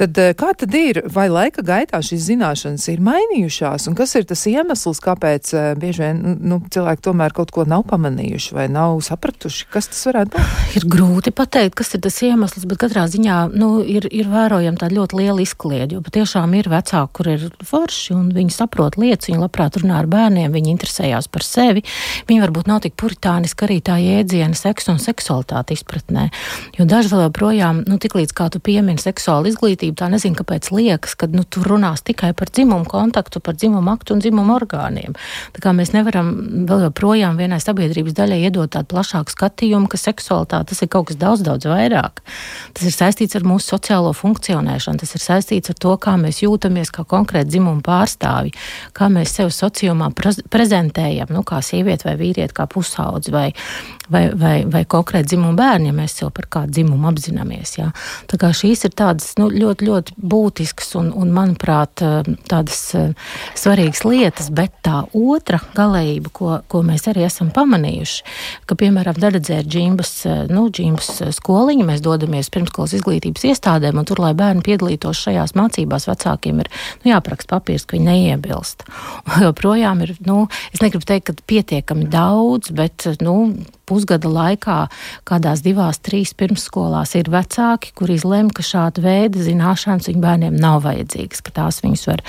[0.00, 4.26] tad eh, kā tad ir, vai laika gaitā šīs zināšanas ir mainījušās, un kas ir
[4.28, 8.95] tas iemesls, kāpēc eh, bieži vien, nu, cilvēki tomēr kaut ko nav pamanījuši vai nav
[8.96, 10.76] nav sapratuši, kas tas varētu būt?
[10.76, 14.96] Ir grūti pateikt, kas ir tas iemesls, bet katrā ziņā nu, ir, ir vērojama tāda
[14.96, 16.00] ļoti liela izkliedja.
[16.04, 20.52] Patiešām ir vecāki, kur ir forši un viņi saprot lietas, viņi labprāt runā ar bērniem,
[20.52, 21.84] viņi interesējās par sevi.
[22.28, 26.28] Viņi varbūt nav tik puritāniski arī tā jēdziena seksa un seksualitāte izpratnē.
[26.78, 31.16] Jo daži vēl joprojām, nu, tiklīdz kā tu piemini seksuālu izglītību, tā nezinu, kāpēc liekas,
[31.18, 35.16] ka nu, tu runās tikai par dzimumu kontaktu, par dzimumu aktu un dzimumu orgāniem.
[35.56, 36.32] Tā kā mēs nevaram
[36.68, 41.18] vēl joprojām vienai sabiedrības daļai iedot tādu plašāku skatījumu, ka seksualitāte tas ir kaut kas
[41.20, 42.22] daudz, daudz vairāk.
[42.76, 46.92] Tas ir saistīts ar mūsu sociālo funkcionēšanu, tas ir saistīts ar to, kā mēs jūtamies
[46.94, 48.54] kā konkrēti dzimuma pārstāvji,
[48.96, 53.48] kā mēs sevi sociumā prezentējam, nu, kā sieviete vai vīrieti, kā pusaudzi vai,
[54.12, 57.76] vai, vai, vai konkrēti dzimumu bērni, ja mēs jau par kādu dzimumu apzināmies.
[57.78, 57.90] Jā.
[58.30, 63.12] Tā kā šīs ir tādas nu, ļoti, ļoti būtiskas un, un, manuprāt, eh, tādas eh,
[63.58, 68.26] svarīgas lietas, bet tā otra galējība, ko, ko mēs arī esam pamanījuši,
[68.66, 74.08] ka, piemēram, Daradzē ir džimbas, eh, nu, džimbas skoliņa, mēs dodamies pirmskolas izglītības iestādēm, un
[74.08, 76.70] tur, lai bērni piedalītos šajās mācībās, vecākiem ir
[77.02, 78.86] nu, jāapraksta papīrs, ka viņi neiebilst.
[79.46, 83.36] Joprojām ir, nu, es negribu teikt, ka pietiekami daudz, bet, nu,
[83.86, 84.78] pusgada laikā
[85.26, 90.82] kādās divās, trīs pirmsskolās ir vecāki, kuri izlem, ka šāda veida zināšanas viņu bērniem nav
[90.86, 92.22] vajadzīgas, ka tās viņus var,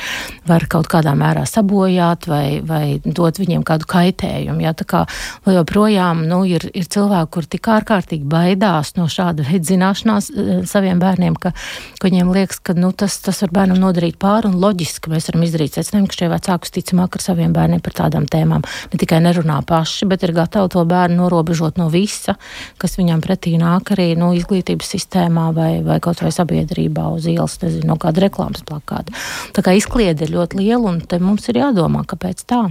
[0.47, 4.63] var kaut kādā mērā sabojāt vai, vai dot viņiem kādu kaitējumu.
[4.65, 4.75] Ja?
[4.77, 5.03] Tā kā
[5.49, 11.01] joprojām nu, ir, ir cilvēki, kur tik ārkārtīgi baidās no šāda veida zināšanās eh, saviem
[11.01, 11.53] bērniem, ka,
[11.97, 15.45] ka viņiem liekas, ka nu, tas, tas var bērnam nodarīt pāri un loģiski mēs varam
[15.47, 19.59] izdarīt secinājumu, ka šie vecāki ticamāk ar saviem bērniem par tādām tēmām ne tikai nerunā
[19.67, 22.35] paši, bet ir gatavi to bērnu norobežot norobežot no visa,
[22.77, 27.59] kas viņam pretī nāk arī nu, izglītības sistēmā vai, vai kaut vai sabiedrībā uz ielas,
[27.61, 29.13] nezinu, no kāda reklāmas plakāta.
[29.53, 32.67] Tā kā izkliede ir ļoti liela un te mums ir jādomā, kāpēc tā.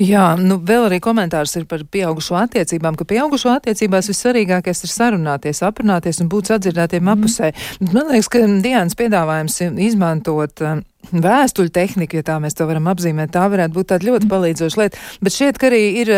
[0.00, 5.60] Jā, nu vēl arī komentārs ir par pieaugušo attiecībām, ka pieaugušo attiecībās vissvarīgākais ir sarunāties,
[5.66, 7.12] aprunāties un būt sadzirdētiem mm.
[7.12, 7.50] apusē.
[7.90, 10.80] Man liekas, ka Dienas piedāvājums izmantot um,
[11.12, 15.04] vēstuļu tehniku, ja tā mēs to varam apzīmēt, tā varētu būt tāda ļoti palīdzoša lieta.
[15.20, 16.14] Bet šķiet, ka arī ir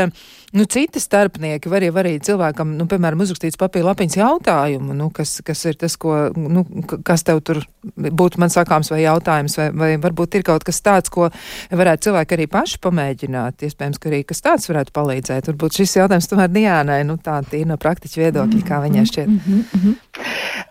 [0.52, 5.38] nu, citi starpnieki, var jau arī cilvēkam, nu, piemēram, uzrakstīts papīra lapiņas jautājumu, nu, kas,
[5.46, 6.64] kas ir tas, ko, nu,
[7.06, 11.12] kas tev tur būtu man sakāms vai jautājums, vai, vai varbūt ir kaut kas tāds,
[11.12, 11.30] ko
[11.72, 13.66] varētu cilvēki arī paši pamēģināt.
[13.68, 15.52] Iespējams, ka arī kas tāds varētu palīdzēt.
[15.52, 19.28] Varbūt šis jautājums tomēr Diānai, nu, tā tīri no praktiķa viedokļa, kā viņai šķiet.
[19.28, 19.94] Mm -hmm, mm -hmm.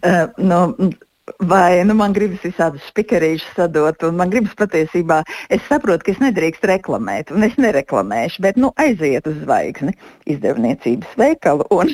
[0.01, 0.91] Uh, no,
[1.39, 5.21] Vai nu, man gribas visādus spikerīšus sadot, un man gribas patiesībā,
[5.53, 9.93] es saprotu, ka es nedrīkstu reklamēt, un es nereklamēšu, bet nu, aiziet uz zvaigzni
[10.31, 11.93] izdevniecības veikalu un,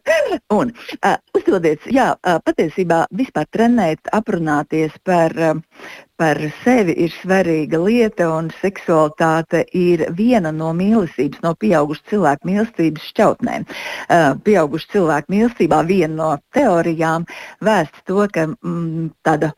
[0.58, 5.88] un uh, uzdodiet, jā, uh, patiesībā vispār trenēt, aprunāties par, uh,
[6.22, 13.08] par sevi ir svarīga lieta, un seksualitāte ir viena no mīlestības, no pieaugušu cilvēku mīlestības
[13.10, 13.64] šķautnēm.
[13.66, 17.26] Uh, pieaugušu cilvēku mīlestībā viena no teorijām
[17.66, 19.50] vēsta to, ka mm, tāda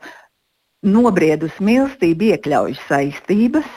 [0.95, 3.69] nobriedusi mīlestība iekļauj saistības,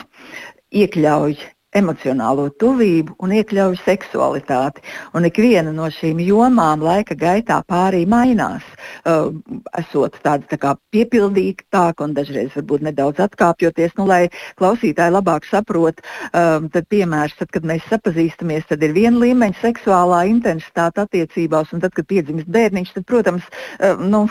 [0.72, 1.37] iekļauj
[1.76, 4.83] emocionālo tuvību un iekļauj seksualitāti.
[5.16, 8.64] Un ikviena no šīm jomām laika gaitā pārī mainās,
[9.04, 9.28] uh,
[9.76, 13.92] esot tāda tā kā piepildītāka un dažreiz varbūt nedaudz atkāpjoties.
[13.98, 16.00] Nu, lai klausītāji labāk saprot,
[16.33, 21.85] um, tad piemērs, tad, kad mēs sapazīstamies, tad ir viena līmeņa seksuālā intensitāte attiecībās, un
[21.85, 23.44] tad, kad piedzimst bērniņš, tad, protams,
[23.76, 24.24] uh, nu,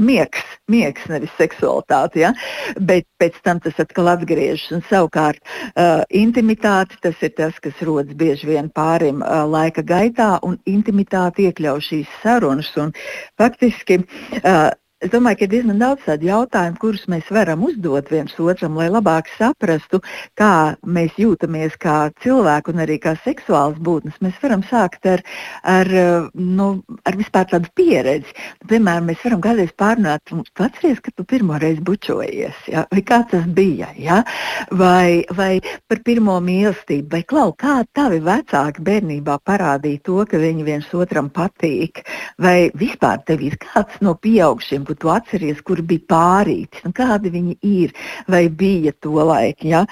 [0.00, 2.32] miegs, miegs nevis seksualitāte, ja?
[2.80, 7.80] bet pēc tam tas atkal atgriežas un savukārt uh, intimitāte intimitāte, tas ir tas, kas
[7.86, 12.70] rodas bieži vien pārim uh, laika gaitā, un intimitāte iekļauj šīs sarunas.
[12.80, 12.92] Un,
[13.40, 18.34] faktiski uh, Es domāju, ka ir diezgan daudz tādu jautājumu, kurus mēs varam uzdot viens
[18.36, 20.02] otram, lai labāk saprastu,
[20.36, 24.18] kā mēs jūtamies kā cilvēki un arī kā seksuāls būtnes.
[24.20, 25.22] Mēs varam sākt ar,
[25.64, 25.88] ar,
[26.36, 26.66] nu,
[27.08, 28.34] ar vispār tādu pieredzi.
[28.68, 32.84] Piemēram, mēs varam kādreiz pārunāt, tu atceries, ka tu pirmo reizi bučojies, ja?
[32.92, 34.20] vai kā tas bija, ja?
[34.68, 40.68] vai, vai par pirmo mīlestību, vai klau, kā tavi vecāki bērnībā parādīja to, ka viņi
[40.68, 42.04] viens otram patīk,
[42.36, 47.30] vai vispār tev ir kāds no pieaugšiem, kur tu atceries, kur bija pārītis, nu, kādi
[47.30, 47.92] viņi ir,
[48.30, 49.68] vai bija to laiku.
[49.70, 49.84] Ja?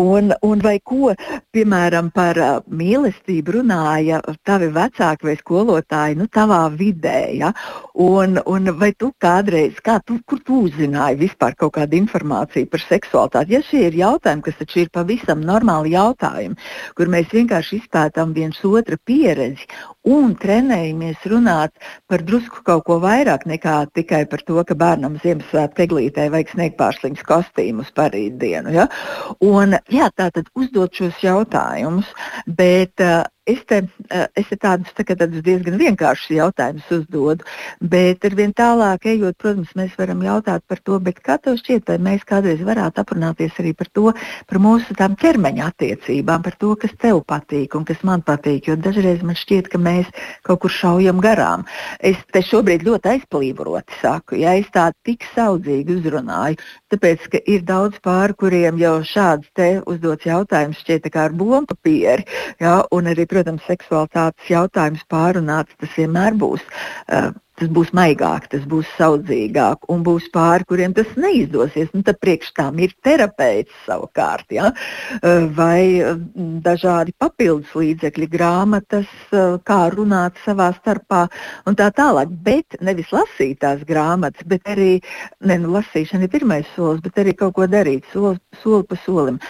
[0.00, 1.12] Un, un vai ko,
[1.52, 7.18] piemēram, par uh, mīlestību runāja tavi vecāki vai skolotāji nu, tavā vidē.
[7.36, 7.52] Ja?
[7.92, 12.84] Un, un vai tu kādreiz, kā tu, kur tu uzzināji vispār kaut kādu informāciju par
[12.86, 13.56] seksualitāti?
[13.56, 16.56] Ja šie ir jautājumi, kas taču ir pavisam normāli jautājumi,
[16.96, 19.68] kur mēs vienkārši izpētām viens otra pieredzi
[20.06, 21.74] un trenējamies runāt
[22.08, 26.78] par drusku kaut ko vairāk nekā tikai par to, ka bērnam Ziemassvētku eglītē vajag sniegt
[26.80, 28.74] pārsliņas kostīmus par rītdienu.
[28.76, 28.88] Ja?
[29.44, 32.12] Un, jā, tā tad uzdot šos jautājumus,
[32.46, 33.76] bet uh, Es te,
[34.10, 37.44] eh, es te tādus, tā, tādus diezgan vienkāršus jautājumus uzdodu,
[37.78, 41.98] bet ar vien tālāk ejot, protams, mēs varam jautāt par to, kā tev šķiet, vai
[42.08, 44.10] mēs kādreiz varētu aprunāties arī par to,
[44.50, 48.74] par mūsu tām ķermeņa attiecībām, par to, kas tev patīk un kas man patīk, jo
[48.74, 50.10] dažreiz man šķiet, ka mēs
[50.42, 51.62] kaut kur šaujam garām.
[52.00, 56.58] Es te šobrīd ļoti aizplīvoroti saku, ja es tā tik saudzīgi uzrunāju,
[56.96, 62.26] tāpēc, ka ir daudz pāri, kuriem jau šāds te uzdots jautājums šķiet kā ar bumbapīri,
[62.60, 68.64] ja, un arī, protams, seksualitātes jautājums pārunāts, tas vienmēr būs uh, tas būs maigāk, tas
[68.68, 71.88] būs saudzīgāk, un būs pāri, kuriem tas neizdosies.
[71.94, 74.72] Nu, tad priekš tām ir terapeits savukārt, ja?
[75.56, 76.02] vai
[76.64, 79.12] dažādi papildus līdzekļi, grāmatas,
[79.66, 81.26] kā runāt savā starpā
[81.66, 82.32] un tā tālāk.
[82.46, 84.98] Bet nevis lasīt tās grāmatas, bet arī,
[85.40, 89.40] ne, nu, lasīšana ir pirmais solis, bet arī kaut ko darīt soli, soli pa solim.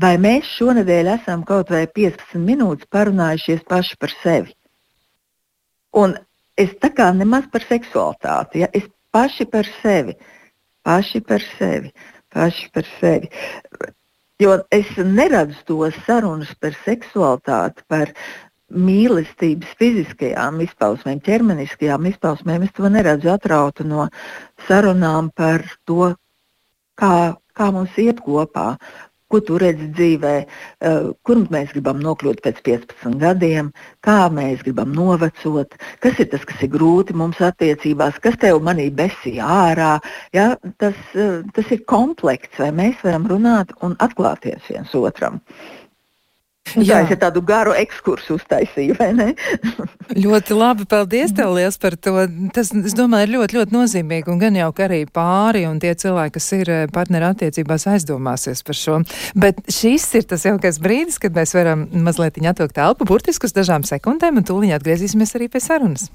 [0.00, 4.54] Vai mēs šonadēļ esam kaut vai 15 minūtes parunājušies paši par sevi?
[5.94, 6.16] Un
[6.60, 10.16] es tā kā nemaz par seksualitāti, ja es paši par sevi,
[10.86, 11.92] paši par sevi,
[12.34, 13.30] paši par sevi.
[14.42, 18.10] Jo es neredzu tos sarunas par seksualitāti, par
[18.74, 22.66] mīlestības fiziskajām izpausmēm, ķermeniskajām izpausmēm.
[22.66, 24.08] Es to neredzu atrautu no
[24.66, 26.14] sarunām par to,
[26.98, 27.14] kā,
[27.54, 28.74] kā mums iet kopā,
[29.34, 33.72] ko tu redzi dzīvē, uh, kur mēs gribam nokļūt pēc 15 gadiem,
[34.06, 38.90] kā mēs gribam novecot, kas ir tas, kas ir grūti mums attiecībās, kas tev manī
[38.94, 39.92] besīja ārā.
[40.36, 40.52] Ja?
[40.82, 45.40] Tas, uh, tas ir komplekts, vai mēs varam runāt un atklāties viens otram.
[46.74, 49.26] Jā, es tādu garu ekskursu uztaisīju, vai ne?
[50.24, 52.16] ļoti labi, paldies tev liels par to.
[52.56, 55.92] Tas, es domāju, ir ļoti, ļoti nozīmīgi un gan jau, ka arī pāri un tie
[56.00, 59.00] cilvēki, kas ir eh, partneru attiecībās, aizdomāsies par šo.
[59.38, 63.86] Bet šis ir tas jaukais brīdis, kad mēs varam mazliet atvilkt telpu, burtiski uz dažām
[63.86, 66.08] sekundēm, un tūlīt atgriezīsimies arī pie sarunas.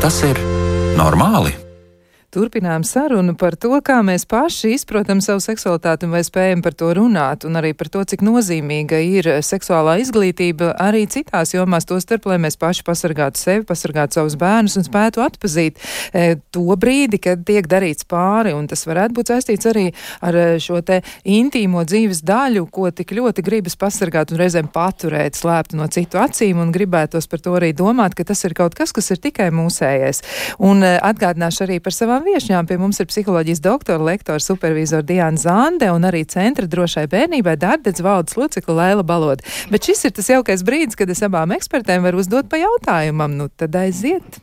[0.00, 0.38] Tas ir
[0.96, 1.52] normāli?
[2.30, 6.92] Turpinām sarunu par to, kā mēs paši izprotam savu seksualitāti un vai spējam par to
[6.94, 12.28] runāt, un arī par to, cik nozīmīga ir seksuālā izglītība arī citās jomās, to starp,
[12.30, 15.82] lai mēs paši pasargātu sevi, pasargātu savus bērnus un spētu atpazīt
[16.14, 19.88] e, to brīdi, kad tiek darīts pāri, un tas varētu būt saistīts arī
[20.22, 25.34] ar e, šo te intīmo dzīves daļu, ko tik ļoti gribas pasargāt un reizēm paturēt
[25.34, 28.94] slēptu no citu acīm, un gribētos par to arī domāt, ka tas ir kaut kas,
[28.94, 30.22] kas ir tikai mūsējais.
[30.62, 32.66] Un e, atgādināšu arī par savām divām viešņām.
[32.68, 38.02] Pie mums ir psiholoģijas doktora, lektora, supervizora Diana Zande un arī centra drošai bērnībai Dārdedz
[38.02, 39.42] valdes locekla Laila Balod.
[39.70, 43.36] Bet šis ir tas jaukais brīdis, kad es abām ekspertēm varu uzdot pa jautājumam.
[43.36, 44.40] Nu, tad aiziet!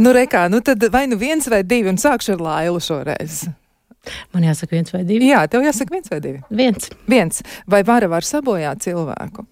[0.00, 3.44] Nu, rekā, nu tad vai nu viens vai divi, un sākšu ar Lailu šoreiz.
[4.32, 5.28] Man jāsaka viens vai divi.
[5.28, 6.40] Jā, tev jāsaka viens vai divi.
[6.48, 6.88] Viens.
[7.04, 7.42] Viens.
[7.68, 9.44] Vai vara var sabojāt cilvēku?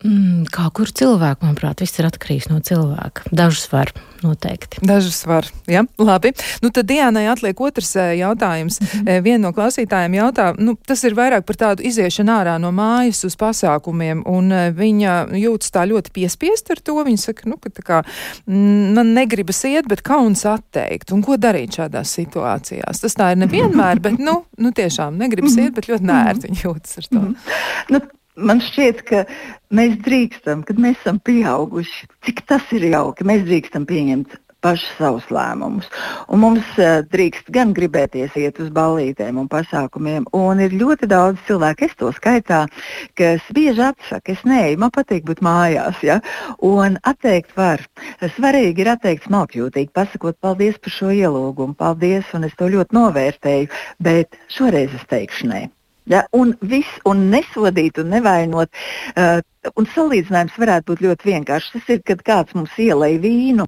[0.00, 3.26] Mm, kā kur cilvēku, manuprāt, viss ir atkarīgs no cilvēka.
[3.36, 3.90] Dažus var
[4.24, 4.80] noteikti.
[4.86, 6.30] Dažus var, jā, labi.
[6.64, 8.80] Nu, tad Diānai atliek otrs eh, jautājums.
[8.80, 9.22] Mm -hmm.
[9.26, 13.36] Viena no klausītājiem jautā, nu, tas ir vairāk par tādu iziešanu ārā no mājas uz
[13.36, 16.96] pasākumiem, un eh, viņa jūtas tā ļoti piespiest ar to.
[17.04, 18.02] Viņa saka, nu, ka tā kā
[18.46, 21.12] mm, man negribas iet, bet kauns atteikt.
[21.12, 23.00] Un ko darīt šādās situācijās?
[23.00, 26.98] Tas tā ir nevienmēr, bet, nu, nu tiešām negribas iet, bet ļoti nērti viņa jūtas
[26.98, 27.20] ar to.
[27.20, 27.92] Mm -hmm.
[27.92, 28.00] nu,
[28.36, 29.24] man šķiet, ka
[29.74, 35.24] mēs drīkstam, kad mēs esam pieauguši, cik tas ir jauki, mēs drīkstam pieņemt paši savus
[35.32, 35.88] lēmumus.
[36.28, 41.40] Un mums uh, drīkst gan gribēties iet uz ballītēm un pasākumiem, un ir ļoti daudz
[41.48, 42.66] cilvēku, es to skaitā,
[43.18, 46.04] kas bieži atsaka, es neeju, man patīk būt mājās.
[46.04, 46.20] Ja?
[46.66, 47.86] Un atteikt var.
[48.36, 53.74] Svarīgi ir atteikt smalkjūtīgi, pasakot paldies par šo ielūgumu, paldies, un es to ļoti novērtēju,
[54.04, 55.68] bet šoreiz es teikšu nē.
[56.10, 58.70] Ja, un, viss, un nesodīt un nevainot.
[59.14, 59.38] Uh,
[59.78, 61.74] un salīdzinājums varētu būt ļoti vienkāršs.
[61.76, 63.66] Tas ir, kad kāds mums ielai vīnu,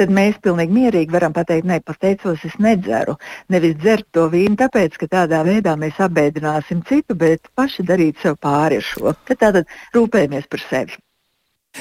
[0.00, 3.16] tad mēs pilnīgi mierīgi varam pateikt, nē, pateicos, es nedzeru.
[3.54, 8.36] Nevis dzert to vīnu, tāpēc, ka tādā veidā mēs apbēdināsim citu, bet paši darīt sev
[8.44, 9.14] pāri ar šo.
[9.30, 11.00] Tad tātad rūpējamies par sevi.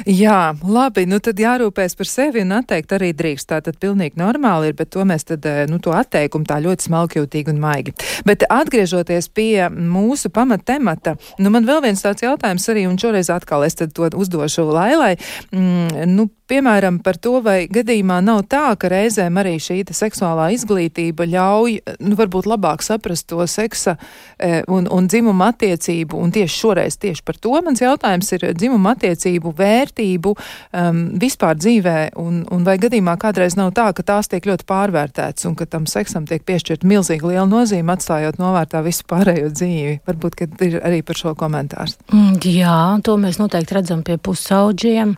[0.06, 3.50] Jā, labi, nu tad jārūpēs par sevi un atteikt arī drīkst.
[3.50, 6.88] Tā tad pilnīgi normāli ir, bet to mēs tad, eh, nu, to atteikumu tā ļoti
[6.88, 7.96] smalkjūtīgi un maigi.
[8.26, 13.66] Bet atgriežoties pie mūsu pamattemata, nu, man vēl viens tāds jautājums arī, un šoreiz atkal
[13.66, 15.16] es tad to uzdošu Lailai.
[15.52, 21.28] Mm, nu, Piemēram, par to, vai gadījumā nav tā, ka reizēm arī šī seksuālā izglītība
[21.30, 23.94] ļauj, nu, varbūt labāk saprast to seksa
[24.34, 28.96] e, un, un dzimuma attiecību, un tieši šoreiz tieši par to mans jautājums ir dzimuma
[28.96, 34.50] attiecību vērtību um, vispār dzīvē, un, un vai gadījumā kādreiz nav tā, ka tās tiek
[34.50, 39.54] ļoti pārvērtētas, un ka tam seksam tiek piešķirt milzīgi liela nozīme, atstājot novērtā visu pārējo
[39.54, 39.94] dzīvi.
[40.10, 42.00] Varbūt, ka ir arī par šo komentārs.
[42.10, 45.14] Mm, jā, to mēs noteikti redzam pie pusauģiem,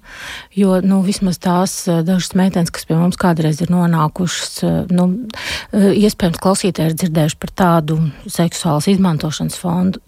[0.59, 1.73] jo, nu, vispār vismaz tās
[2.05, 5.05] dažas meitenes, kas pie mums kādreiz ir nonākušas, nu,
[5.71, 10.01] iespējams, klausītāji ir dzirdējuši par tādu seksuālas izmantošanas fondu,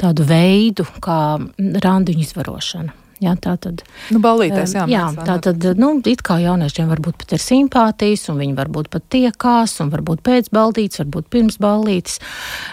[0.00, 2.96] tādu veidu kā randiņu izvarošana.
[3.22, 3.84] Jā, tā tad.
[4.10, 4.86] Nu, ballītēs, jā.
[4.90, 9.04] Jā, tā tad, nu, it kā jauniešiem varbūt pat ir simpātijas, un viņi varbūt pat
[9.14, 12.18] tiekās, un varbūt pēc ballītes, varbūt pirms ballītes.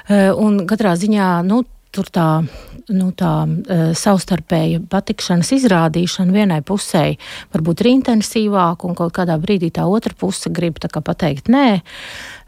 [0.09, 1.61] Un katrā ziņā, nu,
[1.93, 2.29] tur tā
[2.93, 7.05] nu, tā uh, savstarpēja patikšanas izrādīšana vienai pusē
[7.53, 11.81] varbūt ir intensīvāka, un kaut kādā brīdī tā otra puse grib pateikt nē.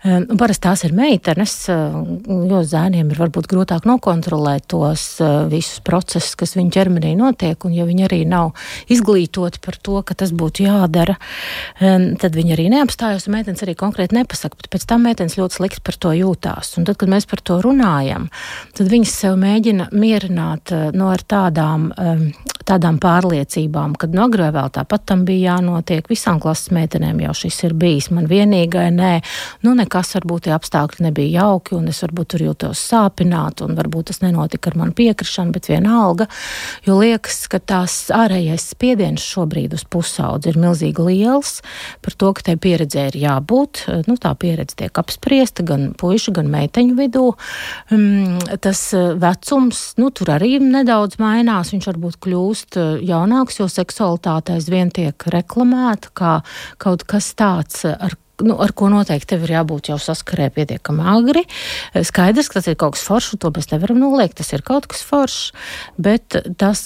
[0.01, 6.33] Um, parasti tās ir meitenes, jo zēniem ir varbūt grūtāk nokontrolēt tos uh, visus procesus,
[6.39, 8.55] kas viņu ķermenī notiek, un ja viņi arī nav
[8.89, 11.17] izglītoti par to, ka tas būtu jādara,
[11.77, 15.83] tad viņi arī neapstājas, un meitenes arī konkrēti nepasaka, bet pēc tam meitenes ļoti slikti
[15.85, 16.73] par to jūtās.
[16.79, 18.27] Un tad, kad mēs par to runājam,
[18.77, 22.25] tad viņas sev mēģina mierināt no ar tādām, um,
[22.67, 27.61] tādām pārliecībām, ka no agrāk vēl tāpat tam bija jānotiek, visām klases meitenēm jau šis
[27.67, 29.13] ir bijis, man vienīgai nē.
[29.65, 34.07] Nu, nekas, varbūt tie apstākļi nebija jauki, un es varbūt tur jūtos sāpināti, un varbūt
[34.07, 36.27] tas nenotika ar manu piekrišanu, bet vienalga,
[36.85, 41.59] jo liekas, ka tās ārējais spiediens šobrīd uz pusaudzi ir milzīgi liels
[42.01, 43.83] par to, ka tai pieredzē ir jābūt.
[44.07, 47.27] Nu, tā pieredze tiek apspriesta gan puišu, gan meiteņu vidū.
[47.91, 53.67] Um, tas eh, vecums, nu, tur arī nedaudz mainās, viņš varbūt kļūst eh, jaunāks, jo
[53.67, 56.35] seksualitāte aizvien tiek reklamēta kā
[56.81, 58.15] kaut kas tāds, ar
[58.45, 61.45] nu, ar ko noteikti tev ir jābūt jau saskarē pietiekami agri.
[61.95, 65.03] Skaidrs, ka tas ir kaut kas foršs, to mēs nevaram noliegt, tas ir kaut kas
[65.07, 65.51] foršs,
[66.01, 66.83] bet tas,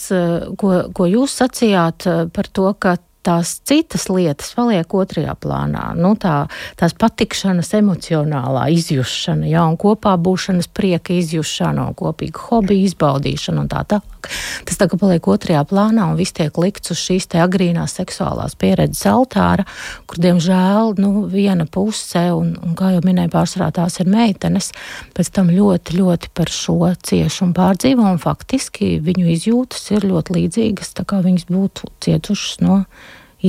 [0.62, 5.90] ko, ko jūs sacījāt par to, ka tās citas lietas paliek otrajā plānā.
[5.98, 6.46] Nu, tā,
[6.80, 13.72] tās patikšanas, emocionālā izjūšana, ja, un kopā būšanas prieka izjūšana, un kopīga hobija izbaudīšana un
[13.72, 14.30] tā tālāk.
[14.66, 19.06] Tas kā paliek otrajā plānā un viss tiek likts uz šīs te agrīnās seksuālās pieredzes
[19.10, 19.66] altāra,
[20.10, 24.72] kur, diemžēl, nu, viena puse, un, un kā jau minēju, pārsvarā tās ir meitenes,
[25.18, 30.40] pēc tam ļoti, ļoti par šo cieši un pārdzīvo, un faktiski viņu izjūtas ir ļoti
[30.40, 32.82] līdzīgas, tā kā viņas būtu cietušas no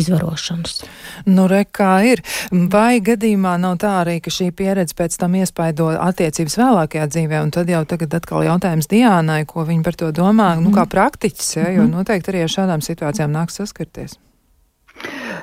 [0.01, 0.82] izvarošanas.
[1.26, 2.22] Nu, re, kā ir.
[2.72, 7.55] Vai gadījumā nav tā arī, ka šī pieredze pēc tam iespaido attiecības vēlākajā dzīvē, un
[7.55, 10.68] tad jau tagad atkal jautājums Diānai, ko viņa par to domā, mm -hmm.
[10.68, 10.92] nu, kā mhm.
[10.94, 11.97] praktiķis, ja, jo mhm.
[11.99, 14.18] noteikti arī ar šādām situācijām nāks saskarties.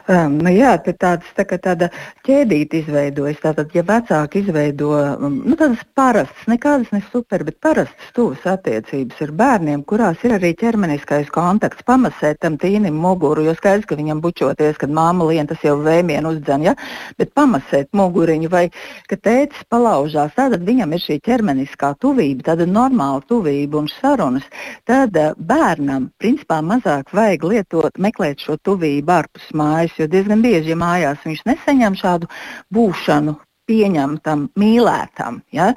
[0.03, 1.87] Um, nu jā, tāds, tā tāda
[2.27, 3.39] ķēdīte izveidojas.
[3.43, 9.21] Tātad, ja vecāki izveido um, nu, tādas parastas, nekādas ne super, bet parastas tuvas attiecības
[9.23, 14.19] ar bērniem, kurās ir arī ķermeniskais kontakts, pamasēt tam tīnim muguru, jo skaidrs, ka viņam
[14.23, 16.75] bučoties, kad māma lien, tas jau vēmienu uzdzen, ja?
[17.19, 18.65] bet pamasēt muguriņu vai
[19.07, 24.43] ka tēcis palaužās, tad viņam ir šī ķermeniskā tuvība, tāda normāla tuvība un sarunas.
[24.89, 30.73] Tad bērnam principā mazāk vajag lietot, meklēt šo tuvību ārpus mājas mājās, jo diezgan bieži,
[30.73, 32.29] ja mājās viņš nesaņem šādu
[32.73, 35.69] būšanu, pieņemtam, mīlētam, ja,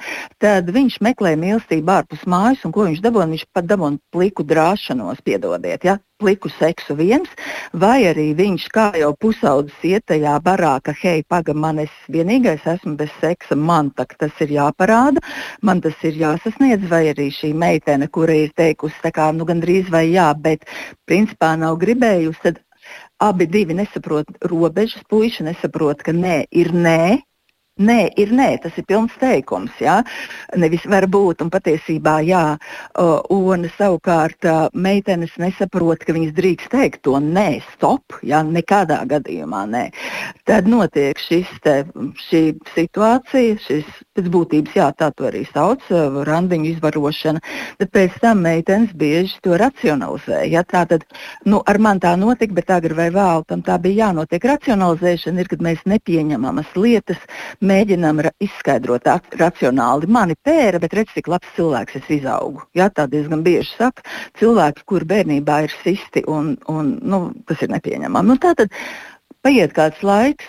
[0.43, 3.31] tad viņš meklē mīlestību ārpus mājas, un ko viņš dabūna?
[3.31, 7.29] Viņš pat dabūna pliku drāšanos, piedodiet, ja, pliku seksu viens,
[7.71, 12.65] vai arī viņš kā jau pusaudzis iet tajā barā, ka hei, paga, man es vienīgais
[12.67, 15.23] esmu bez seksa, man tak, tas ir jāparāda,
[15.61, 19.91] man tas ir jāsasniedz, vai arī šī meitene, kura ir teikusi, tā kā, nu, gandrīz
[19.93, 20.67] vai jā, bet
[21.07, 22.63] principā nav gribējusi, tad
[23.17, 27.17] abi divi nesaprot robežas, puiši nesaprot, ka nē ir nē,
[27.77, 29.73] Nē, ir nē, tas ir pilns teikums.
[29.81, 29.99] Jā.
[30.57, 32.43] Nevis var būt, un patiesībā jā.
[33.33, 39.83] Un savukārt meitenes nesaprot, ka viņas drīkst teikt to nē, stop, jā, nekādā gadījumā nē.
[40.49, 41.75] Tad notiek šis te,
[42.27, 42.41] šī
[42.73, 43.85] situācija, šis
[44.17, 45.85] pēc būtības, jā, tā to arī sauc,
[46.25, 47.43] randiņu izvarošana.
[47.77, 50.41] Tad pēc tam meitenes bieži to racionalizē.
[50.49, 51.05] Ja, tā tad,
[51.45, 54.49] nu, ar man tā notika, bet agri vai vēl tam tā bija jānotiek.
[54.49, 57.21] Racionalizēšana ir, kad mēs nepieņemamas lietas
[57.67, 59.09] mēģinām izskaidrot
[59.39, 60.09] racionāli.
[60.11, 62.65] Mani pēra, bet redz, cik labs cilvēks es izaugu.
[62.77, 64.05] Jā, tā diezgan bieži saka
[64.39, 68.31] cilvēki, kur bērnībā ir sisti un, un nu, tas ir nepieņemami.
[68.31, 68.73] Nu, tātad
[69.45, 70.47] paiet kāds laiks,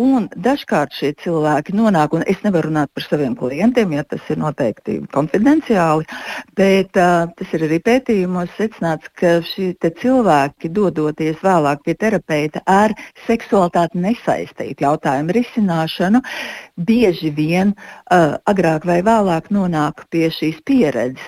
[0.00, 4.38] Un dažkārt šie cilvēki nonāk, un es nevaru runāt par saviem klientiem, ja tas ir
[4.40, 6.06] noteikti konfidenciāli,
[6.56, 12.94] bet uh, tas ir arī pētījumos secināts, ka šie cilvēki, dodoties vēlāk pie terapeita ar
[13.26, 16.22] seksualitāti nesaistītu jautājumu risināšanu,
[16.80, 21.26] bieži vien uh, agrāk vai vēlāk nonāk pie šīs pieredzes.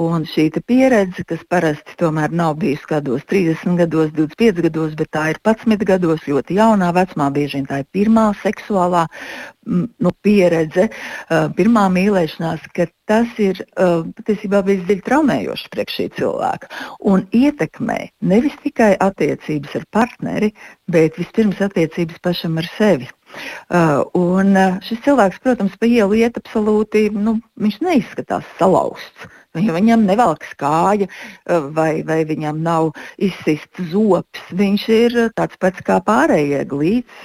[0.00, 5.24] Un šī pieredze, kas parasti tomēr nav bijusi kādos 30 gados, 25 gados, bet tā
[5.32, 9.06] ir 11 gados, ļoti jaunā vecumā, bieži vien tā ir pirmā seksuālā
[9.66, 16.08] nu, pieredze, uh, pirmā mīlēšanās, ka tas ir uh, patiesībā bijis dziļi traumējoši priekš šī
[16.18, 16.70] cilvēka.
[17.10, 17.98] Un ietekmē
[18.32, 20.52] nevis tikai attiecības ar partneri,
[20.90, 23.10] bet vispirms attiecības pašam ar sevi.
[23.70, 24.56] Uh, un
[24.86, 29.28] šis cilvēks, protams, pa ielu iet absolūti, nu, viņš neizskatās salauzts.
[29.58, 31.08] Ja viņam nevelk kāja
[31.74, 37.24] vai, vai viņam nav izsists zops, viņš ir tāds pats kā pārējie glīts,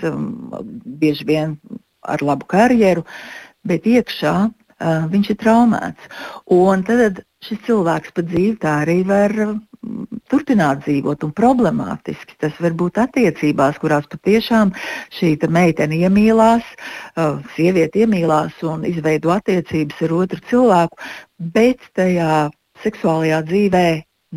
[0.85, 1.53] bieži vien
[2.01, 3.05] ar labu karjeru,
[3.65, 6.09] bet iekšā uh, viņš ir traumēts.
[6.53, 9.37] Un tad šis cilvēks pa dzīvi tā arī var
[10.31, 12.37] turpināt dzīvot un problemātiski.
[12.41, 14.73] Tas var būt attiecībās, kurās patiešām
[15.15, 16.65] šī meitene iemīlās,
[17.15, 21.01] uh, sieviete iemīlās un izveido attiecības ar otru cilvēku,
[21.55, 22.49] bet tajā
[22.83, 23.87] seksuālajā dzīvē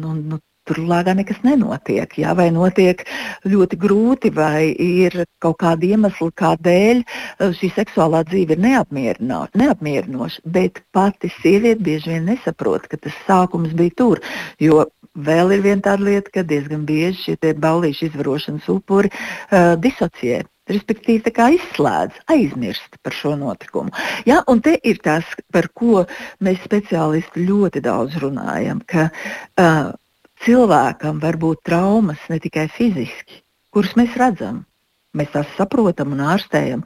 [0.02, 0.38] nu, nu,
[0.68, 2.12] tur lāgā nekas nenotiek.
[2.20, 3.04] Jā, vai notiek
[3.48, 10.44] ļoti grūti, vai ir kaut kāda iemesla, kādēļ uh, šī seksuālā dzīve ir neapmierinoša.
[10.44, 14.22] Bet pati sieviete bieži vien nesaprot, ka tas sākums bija tur.
[14.60, 14.84] Jo
[15.18, 20.44] vēl ir viena tāda lieta, ka diezgan bieži šie baulīšu izvarošanas upuri uh, disociē.
[20.68, 23.88] Respektīvi, tā kā izslēdz, aizmirst par šo notikumu.
[24.28, 26.04] Ja, un te ir tas, par ko
[26.44, 29.94] mēs speciālisti ļoti daudz runājam, ka uh,
[30.44, 33.42] cilvēkam var būt traumas ne tikai fiziski,
[33.74, 34.64] kuras mēs redzam.
[35.16, 36.82] Mēs tās saprotam un ārstējam,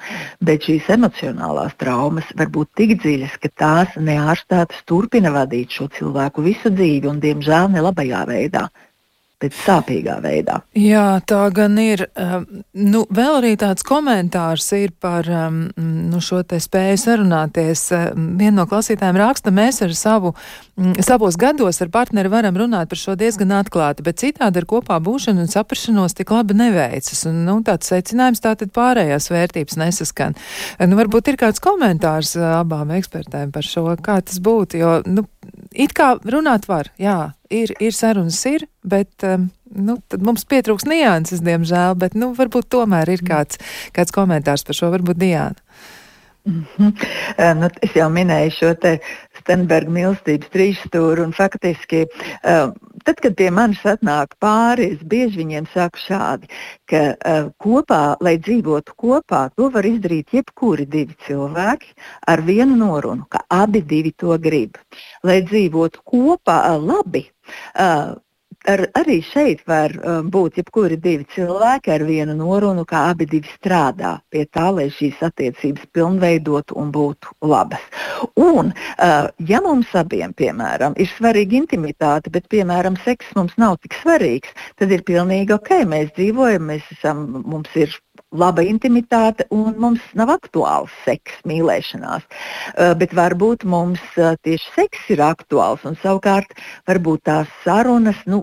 [0.46, 6.44] bet šīs emocionālās traumas var būt tik dziļas, ka tās neārstētas turpina vadīt šo cilvēku
[6.46, 8.68] visu dzīvi un, diemžēl, ne labajā veidā
[9.42, 10.60] bet sāpīgā veidā.
[10.78, 12.06] Jā, tā gan ir.
[12.16, 17.84] Um, nu, vēl arī tāds komentārs ir par nu, šo te spēju sarunāties.
[17.96, 20.34] Um, viena no klausītājiem raksta, mēs ar savu,
[21.04, 25.44] savos gados ar partneri varam runāt par šo diezgan atklāti, bet citādi ar kopā būšanu
[25.44, 27.24] un saprašanos tik labi neveicas.
[27.30, 30.38] Un, nu, tāds secinājums tātad pārējās vērtības nesaskan.
[30.86, 35.26] Nu, varbūt ir kāds komentārs abām ekspertēm par šo, kā tas būtu, jo, nu,
[35.72, 41.42] it kā runāt var, jā, ir, ir sarunas, ir, bet um, nu, mums pietrūks nianses,
[41.44, 43.60] diemžēl, bet nu, varbūt tomēr ir kāds,
[43.96, 45.60] kāds komentārs par šo, varbūt Diāna.
[46.44, 47.54] Mm -hmm.
[47.60, 48.74] nu, es jau minēju šo
[49.42, 52.72] Stenberga mīlestības trīsstūri, un faktiski uh,
[53.04, 56.50] tad, kad pie manis atnāk pāri, es bieži viņiem saku šādi,
[56.90, 61.94] ka uh, kopā, lai dzīvotu kopā, to var izdarīt jebkuri divi cilvēki
[62.32, 64.78] ar vienu norunu, ka abi divi to grib.
[65.26, 67.26] Lai dzīvotu kopā uh, labi,
[68.68, 73.50] ar, arī šeit var um, būt jebkuri divi cilvēki ar vienu norunu, kā abi divi
[73.56, 77.82] strādā pie tā, lai šīs attiecības pilnveidotu un būtu labas.
[78.38, 83.96] Un, uh, ja mums abiem, piemēram, ir svarīga intimitāte, bet, piemēram, seks mums nav tik
[84.02, 87.94] svarīgs, tad ir pilnīgi ok, mēs dzīvojam, mēs esam, mums ir
[88.32, 92.24] laba intimitāte un mums nav aktuāls seks, mīlēšanās.
[92.24, 96.56] Uh, bet varbūt mums uh, tieši seks ir aktuāls un savukārt
[96.88, 98.42] varbūt tās sarunas, nu,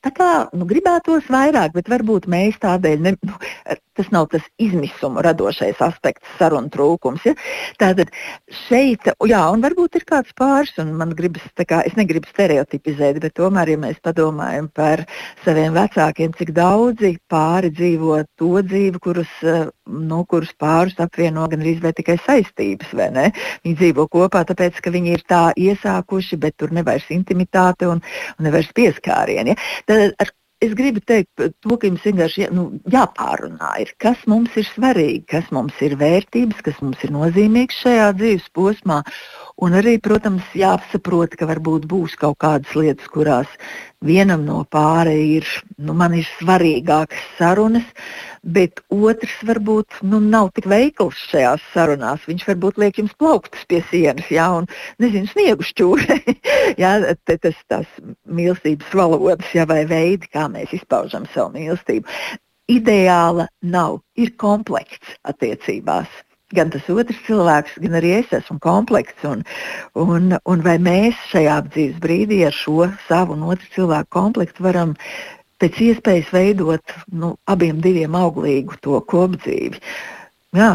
[0.00, 3.34] Tā kā nu, gribētos vairāk, bet varbūt mēs tādēļ, ne, nu,
[4.00, 7.26] tas nav tas izmisuma radošais aspekts, sarunu trūkums.
[7.28, 7.34] Ja?
[7.80, 8.08] Tātad
[8.64, 13.36] šeit, jā, un varbūt ir kāds pāris, un man gribas, kā, es negribu stereotipizēt, bet
[13.36, 15.04] tomēr, ja mēs padomājam par
[15.44, 19.36] saviem vecākiem, cik daudzi pāri dzīvo to dzīvi, kurus,
[19.84, 23.26] nu, kurus pārus apvieno gan arī tikai saistības, vai ne?
[23.66, 28.00] Viņi dzīvo kopā, tāpēc, ka viņi ir tā iesākuši, bet tur nevairs intimitāte un,
[28.38, 29.52] un nevairs pieskārieni.
[29.52, 29.70] Ja?
[29.90, 30.30] Tad ar
[30.60, 35.48] es gribu teikt, to, ka jums vienkārši nu, jāpārunā, ir, kas mums ir svarīgi, kas
[35.56, 39.00] mums ir vērtības, kas mums ir nozīmīgs šajā dzīves posmā.
[39.64, 43.48] Un arī, protams, jāsaprot, ka varbūt būs kaut kādas lietas, kurās
[44.04, 45.48] vienam no pārējiem ir,
[45.80, 47.88] nu, man ir svarīgākas sarunas,
[48.42, 52.24] bet otrs varbūt nu, nav tik veikls šajās sarunās.
[52.28, 54.68] Viņš varbūt liek jums plauktus pie sienas, jā, un
[55.02, 56.20] nezinu, sniegu šķūrē.
[57.40, 57.90] tas tās
[58.28, 62.08] mīlestības valodas, jā, vai veidi, kā mēs izpaužam savu mīlestību.
[62.70, 66.10] Ideāla nav, ir komplekts attiecībās
[66.54, 69.22] gan tas otrs cilvēks, gan arī es esmu komplekts.
[69.28, 69.44] Un,
[69.98, 74.96] un, un vai mēs šajā dzīves brīdī ar šo savu un otru cilvēku komplektu varam
[75.60, 79.80] pēc iespējas veidot nu, abiem diviem auglīgu to kopdzīvi.
[80.56, 80.72] Jā,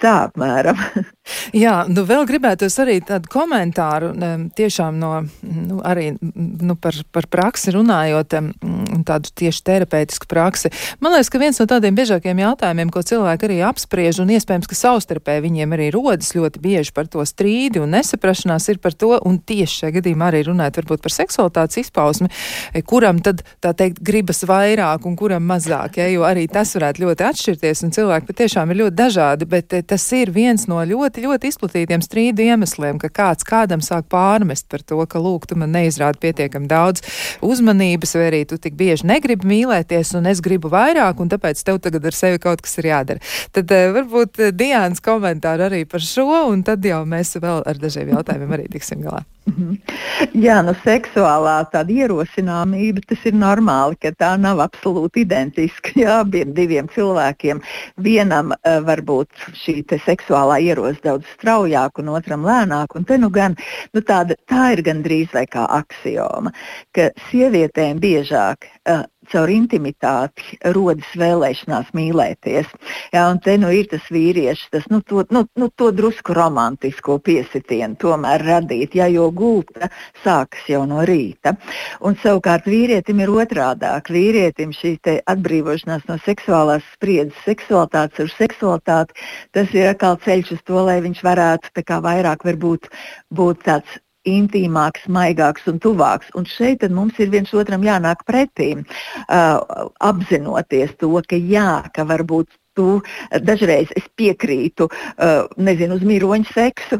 [0.00, 0.78] tā apmēram.
[1.62, 4.10] Jā, nu vēl gribētos arī tādu komentāru
[4.58, 5.12] tiešām no,
[5.46, 10.72] nu, arī nu, par, par praksi runājot, un tādu tieši terapeitisku praksi.
[11.02, 14.78] Man liekas, ka viens no tādiem biežākiem jautājumiem, ko cilvēki arī apspriež, un iespējams, ka
[14.78, 19.38] savstarpēji viņiem arī rodas ļoti bieži par to strīdi un nesaprašanās, ir par to, un
[19.38, 22.30] tieši šajā gadījumā arī runājot varbūt par seksualitātes izpausmi,
[22.88, 27.28] kuram tad, tā teikt, gribas vairāk un kuram mazāk, ja, jo arī tas varētu ļoti
[27.30, 31.50] atšķirties, un cilvēki patiešām ir ļoti dažādi, bet eh, tas ir viens no ļoti, ļoti
[31.52, 36.20] izplatītiem strīdu iemesliem, ka kāds kādam sāk pārmest par to, ka, lūk, tu man neizrādi
[36.22, 37.04] pietiekami daudz
[37.44, 41.82] uzmanības, vai arī tu tik bieži negribi mīlēties, un es gribu vairāk, un tāpēc tev
[41.82, 43.34] tagad ar sevi kaut kas ir jādara.
[43.56, 47.80] Tad uh, varbūt uh, Diānas komentāru arī par šo, un tad jau mēs vēl ar
[47.82, 49.24] dažiem jautājumiem arī tiksim galā.
[49.42, 49.74] Mhm.
[50.38, 55.90] Jā, nu, seksuālā tāda ierosināmība, tas ir normāli, ka tā nav absolūti identiska.
[56.02, 57.62] Jā, abiem diviem cilvēkiem.
[58.06, 62.94] Vienam uh, varbūt šī seksuālā ierosa daudz straujāk, un otram lēnāk.
[62.94, 63.58] Un nu gan,
[63.92, 66.54] nu tāda, tā ir gandrīz vai kā axioma,
[66.94, 69.02] ka sievietēm biežāk uh,
[69.32, 72.68] caur intimitāti rodas vēlēšanās mīlēties.
[73.14, 77.18] Jā, un te nu ir tas vīrieši, tas nu, to, nu, nu, to drusku romantisko
[77.24, 79.90] piesitienu tomēr radīt, jā, jo gulta
[80.24, 81.54] sākas jau no rīta.
[82.04, 84.12] Un savukārt vīrietim ir otrādāk.
[84.12, 84.96] Vīrietim šī
[85.32, 91.22] atbrīvošanās no seksuālās spriedzes, seksualitātes ar seksualitāti, tas ir atkal ceļš uz to, lai viņš
[91.24, 92.88] varētu vairāk varbūt
[93.32, 96.32] būt tāds intīmāks, maigāks un tuvāks.
[96.38, 102.50] Un šeit mums ir viens otram jānāk pretī, uh, apzinoties to, ka jā, ka varbūt
[102.76, 103.02] tu
[103.44, 106.98] dažreiz piekrītu, uh, nezinu, uz mīroņu seksu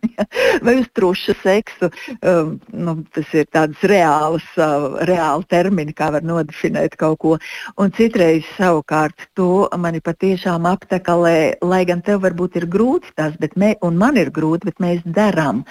[0.64, 1.90] vai uz trušu seksu.
[2.20, 7.36] Uh, nu, tas ir tāds reāls, uh, reāli termini, kā var nodefinēt kaut ko.
[7.80, 13.58] Un citreiz savukārt to mani patiešām aptekalē, lai gan tev varbūt ir grūti tas, bet
[13.58, 15.64] mē, un man ir grūti, bet mēs darām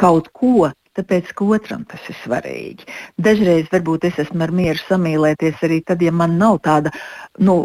[0.00, 2.86] kaut ko, tāpēc, ka otram tas ir svarīgi.
[3.20, 6.92] Dažreiz varbūt es esmu ar mieru samīlēties arī tad, ja man nav tāda
[7.44, 7.58] nu,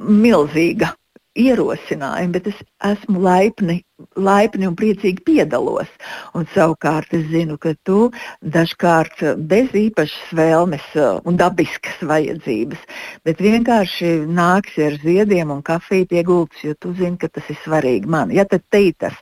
[0.00, 0.94] milzīga
[1.38, 3.76] ierosinājumi, bet es esmu laipni,
[4.18, 5.90] laipni un priecīgi piedalos.
[6.34, 8.08] Un savukārt es zinu, ka tu
[8.42, 12.82] dažkārt bez īpašas vēlmes uh, un dabiskas vajadzības,
[13.26, 17.60] bet vienkārši nāksi ar ziediem un kafiju pie gultas, jo tu zini, ka tas ir
[17.62, 18.34] svarīgi man.
[18.34, 19.14] Ja tad teitas,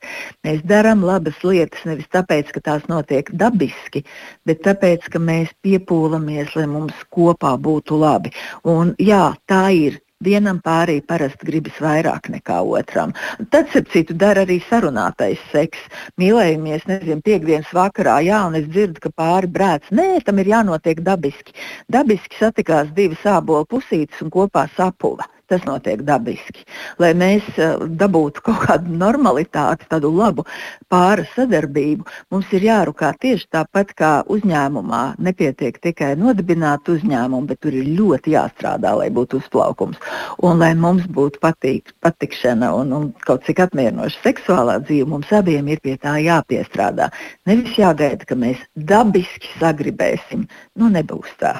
[0.47, 4.07] mēs darām labas lietas nevis tāpēc, ka tās notiek dabiski,
[4.49, 8.33] bet tāpēc, ka mēs piepūlamies, lai mums kopā būtu labi.
[8.65, 13.13] Un jā, tā ir Vienam pārī parasti gribas vairāk nekā otram.
[13.53, 15.85] Tad, starp citu, dara arī sarunātais seks.
[16.19, 19.87] Mīlējamies, nezinu, piekdienas vakarā, jā, un es dzirdu, ka pāri brēc.
[19.95, 21.55] Nē, tam ir jānotiek dabiski.
[21.87, 26.65] Dabiski satikās divas ābolu pusītes un kopā sapuva tas notiek dabiski.
[27.03, 30.45] Lai mēs uh, dabūtu kaut kādu normalitāti, tādu labu
[30.93, 35.03] pāra sadarbību, mums ir jārukā tieši tāpat kā uzņēmumā.
[35.25, 40.01] Nepietiek tikai nodibināt uzņēmumu, bet tur ir ļoti jāstrādā, lai būtu uzplaukums.
[40.45, 45.73] Un lai mums būtu patīk, patikšana un, un kaut cik apmierinoša seksuālā dzīve, mums abiem
[45.73, 47.11] ir pie tā jāpiestrādā.
[47.49, 50.47] Nevis jāgaida, ka mēs dabiski sagribēsim.
[50.79, 51.59] Nu, nebūs tā.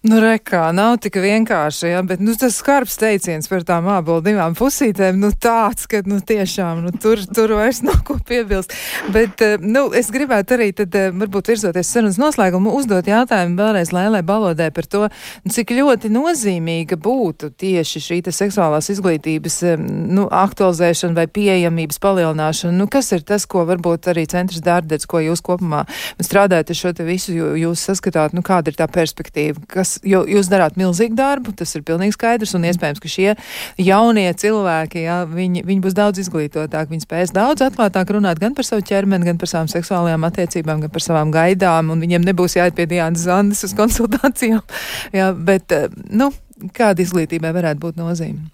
[0.00, 4.54] Nu, rekā, nav tik vienkārši, ja, bet nu, tas skarbs teiciens par tām ābolu divām
[4.58, 8.74] pusītēm, nu tāds, ka nu, tiešām nu, tur, tur vairs nav ko piebilst.
[9.12, 13.92] Bet eh, nu, es gribētu arī tad, eh, varbūt virzoties sarunas noslēgumu, uzdot jautājumu vēlreiz
[13.94, 15.02] Lēlē Balodē par to,
[15.44, 22.76] nu, cik ļoti nozīmīga būtu tieši šī seksuālās izglītības eh, nu, aktualizēšana vai pieejamības palielināšana.
[22.80, 25.84] Nu, kas ir tas, ko varbūt arī centrs dārdets, ko jūs kopumā
[26.20, 29.59] strādājat ar šo te visu, jūs saskatāt, nu, kāda ir tā perspektīva?
[29.70, 33.34] Kas, jo jūs darāt milzīgu darbu, tas ir pilnīgi skaidrs, un iespējams, ka šie
[33.80, 38.68] jaunie cilvēki, jā, viņi, viņi būs daudz izglītotāki, viņi spēs daudz atklātāk runāt gan par
[38.68, 42.78] savu ķermeni, gan par savām seksuālajām attiecībām, gan par savām gaidām, un viņiem nebūs jāiet
[42.78, 44.62] pie Diānas Zandes uz konsultācijām,
[45.18, 46.30] jā, bet, eh, nu,
[46.76, 48.50] kāda izglītībai varētu būt nozīme?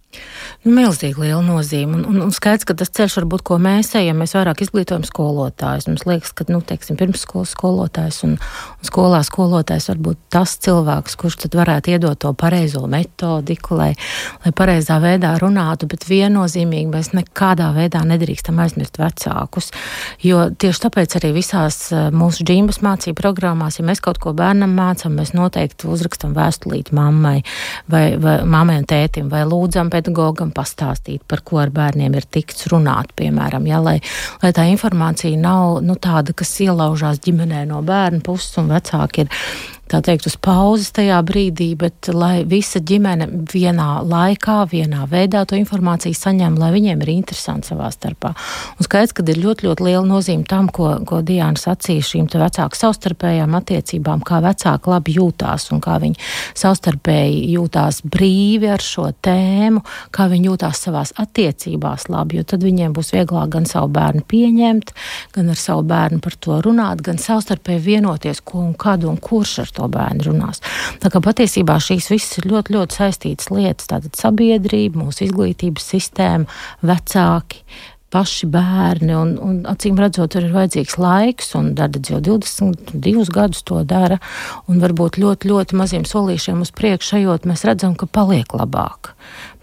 [0.66, 2.00] Nu, milzīgi liela nozīme.
[2.00, 5.86] Un, un, un skaidrs, ka tas ceļš, varbūt, ko mēs ejam, mēs vairāk izglītojam skolotājus.
[5.86, 11.14] Mums liekas, ka, nu, teiksim, pirmsskolas skolotājs un, un skolā skolotājs var būt tas cilvēks,
[11.20, 13.92] kurš tad varētu iedot to pareizo metodiku, lai,
[14.42, 19.70] lai pareizā veidā runātu, bet viennozīmīgi mēs nekādā veidā nedrīkstam aizmirst vecākus.
[20.24, 24.74] Jo tieši tāpēc arī visās eh, mūsu džimbas mācību programmās, ja mēs kaut ko bērnam
[24.74, 27.38] mācām, mēs noteikti uzrakstam vēstulīt mammai
[27.92, 32.68] vai, vai mammai un tētim vai lūdzam pedagogam pastāstīt, par ko ar bērniem ir tikts
[32.72, 33.96] runāt, piemēram, ja, lai,
[34.44, 39.32] lai tā informācija nav nu, tāda, kas ielaužās ģimenē no bērna puses un vecāki ir
[39.90, 45.58] tā teikt, uz pauzes tajā brīdī, bet lai visa ģimene vienā laikā, vienā veidā to
[45.58, 48.32] informāciju saņem, lai viņiem ir interesanti savā starpā.
[48.76, 52.78] Un skaidrs, ka ir ļoti, ļoti liela nozīme tam, ko, ko Diana sacīja šīm vecāku
[52.78, 56.18] savstarpējām attiecībām, kā vecāki labi jūtās un kā viņi
[56.58, 59.84] savstarpēji jūtās brīvi ar šo tēmu,
[60.14, 64.92] kā viņi jūtās savās attiecībās labi, jo tad viņiem būs vieglāk gan savu bērnu pieņemt,
[65.36, 69.60] gan ar savu bērnu par to runāt, gan savstarpēji vienoties, ko un kad un kurš
[69.62, 70.62] ar to bērnu runās.
[71.02, 73.90] Tā kā patiesībā šīs visas ir ļoti, ļoti saistītas lietas.
[73.92, 76.48] Tātad sabiedrība, mūsu izglītības sistēma,
[76.86, 77.62] vecāki
[78.16, 79.12] paši bērni.
[79.16, 84.18] Un, un, acīm redzot, tur ir vajadzīgs laiks, un Dārdas jau 22 gadus to dara.
[84.70, 89.12] Varbūt ļoti, ļoti maziem solīšiem uz priekšu ejot, mēs redzam, ka paliek labāk.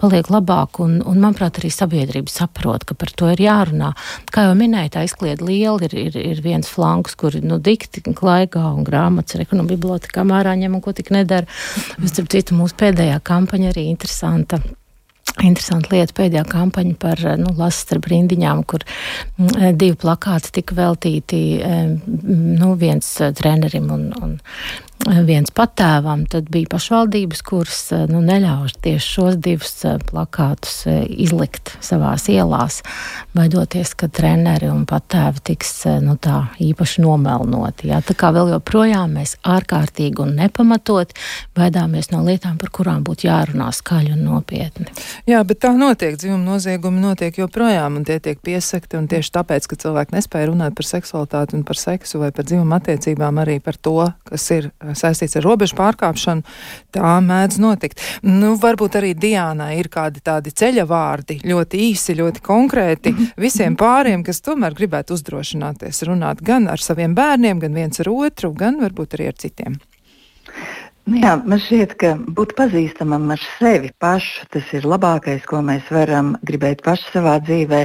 [0.02, 3.94] Paliek labāk, un, un manuprāt, arī sabiedrība saprot, ka par to ir jārunā.
[4.34, 8.68] Kā jau minēju, tā izkliedē liela, ir, ir, ir viens flanks, kur nu, dikti klaigā
[8.74, 11.50] un grāmatas ir no bibliotekā mārā ņem un ko tik nedara.
[12.04, 14.62] Starp citu, mūsu pēdējā kampaņa arī interesanta
[15.42, 16.14] Interesanti lieta.
[16.20, 21.40] Pēdējā kampaņa par nu, lasu starp rindiņām, kur mm, divi plakāti tika veltīti
[22.22, 23.10] nu, viens
[23.40, 24.36] trenerim un, un
[25.04, 31.04] viens patēvam, tad bija pašvaldības, kuras eh, nu, neļauj tieši šos divus eh, plakātus eh,
[31.08, 32.82] izlikt savās ielās,
[33.36, 35.74] baidoties, ka treneri un patēvi tiks
[36.04, 37.90] nu, tā īpaši nomelnoti.
[37.92, 38.00] Jā.
[38.06, 41.14] Tā kā vēl joprojām mēs ārkārtīgi un nepamatot
[41.58, 44.88] baidāmies no lietām, par kurām būtu jārunā skaļi un nopietni.
[45.30, 49.80] Jā, bet tā notiek, dzimuma noziegumi notiek joprojām, un tie tiek piesakti, tieši tāpēc, ka
[49.84, 53.98] cilvēki nespēja runāt par seksualitāti un par seksu vai par dzimuma attiecībām, arī par to,
[54.30, 56.44] kas ir saistīts ar robežu pārkāpšanu,
[56.96, 58.04] tā mēdz notikt.
[58.26, 63.16] Nu, varbūt arī Diānai ir kādi tādi ceļa vārdi, ļoti īsi, ļoti konkrēti
[63.46, 68.54] visiem pāriem, kas tomēr gribētu uzdrošināties runāt gan ar saviem bērniem, gan viens ar otru,
[68.58, 69.82] gan varbūt arī ar citiem.
[71.04, 75.90] Nu jā, man šķiet, ka būt pazīstamam ar sevi pašu, tas ir labākais, ko mēs
[75.92, 77.82] varam gribēt paši savā dzīvē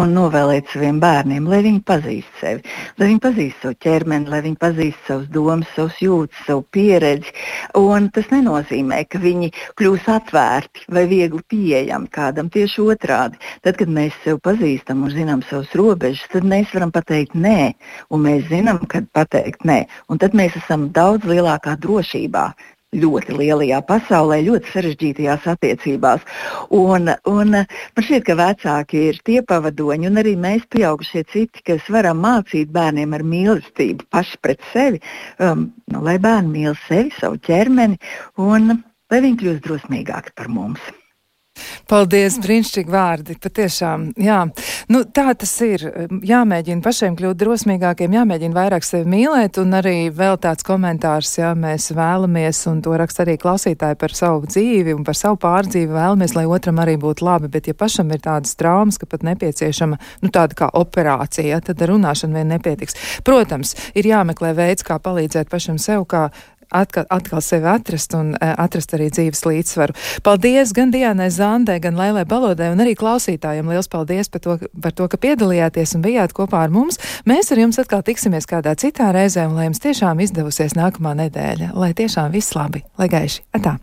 [0.00, 2.64] un novēlēt saviem bērniem, lai viņi pazīst sevi,
[2.96, 7.34] lai viņi pazīst savu ķermeni, lai viņi pazīst savus domas, savus jūtas, savu pieredzi.
[7.76, 12.48] Un tas nenozīmē, ka viņi kļūs atvērti vai viegli pieejami kādam.
[12.48, 17.36] Tieši otrādi, tad, kad mēs sevi pazīstam un zinām savus robežas, tad mēs varam pateikt
[17.36, 17.74] nē,
[18.08, 19.82] un mēs zinām, kad pateikt nē.
[20.08, 22.53] Un tad mēs esam daudz lielākā drošībā
[23.02, 26.24] ļoti lielajā pasaulē, ļoti sarežģītajās attiecībās.
[26.74, 31.86] Un, un man šķiet, ka vecāki ir tie pavadoņi, un arī mēs, pieaugušie citi, kas
[31.92, 35.00] varam mācīt bērniem ar mīlestību paši pret sevi,
[35.42, 38.00] um, nu, lai bērni mīl sevi, savu ķermeni,
[38.40, 38.76] un
[39.12, 40.92] lai viņi kļūst drosmīgāki par mums.
[41.90, 43.36] Paldies, brīnišķīgi vārdi.
[43.38, 44.40] Patiešām, jā.
[44.90, 45.84] Nu, tā tas ir.
[46.24, 51.90] Jāmēģina pašiem kļūt drosmīgākiem, jāmēģina vairāk sevi mīlēt, un arī vēl tāds komentārs, jā, mēs
[51.94, 56.46] vēlamies, un to raksta arī klausītāji par savu dzīvi un par savu pārdzīvi, vēlamies, lai
[56.50, 60.58] otram arī būtu labi, bet ja pašam ir tādas traumas, ka pat nepieciešama, nu, tāda
[60.58, 62.98] kā operācija, jā, tad runāšana vien nepietiks.
[63.26, 66.26] Protams, ir jāmeklē veids, kā palīdzēt pašam sev, kā
[66.74, 69.96] atkal, atkal sevi atrast un uh, atrast arī dzīves līdzsvaru.
[70.26, 73.70] Paldies gan Diānai Zandē, gan Lailai Balodai un arī klausītājiem.
[73.70, 77.00] Liels paldies par to, par to, ka piedalījāties un bijāt kopā ar mums.
[77.28, 81.72] Mēs ar jums atkal tiksimies kādā citā reizē un lai jums tiešām izdevusies nākamā nedēļa.
[81.78, 83.44] Lai tiešām viss labi, lai gaiši.
[83.54, 83.78] Atā!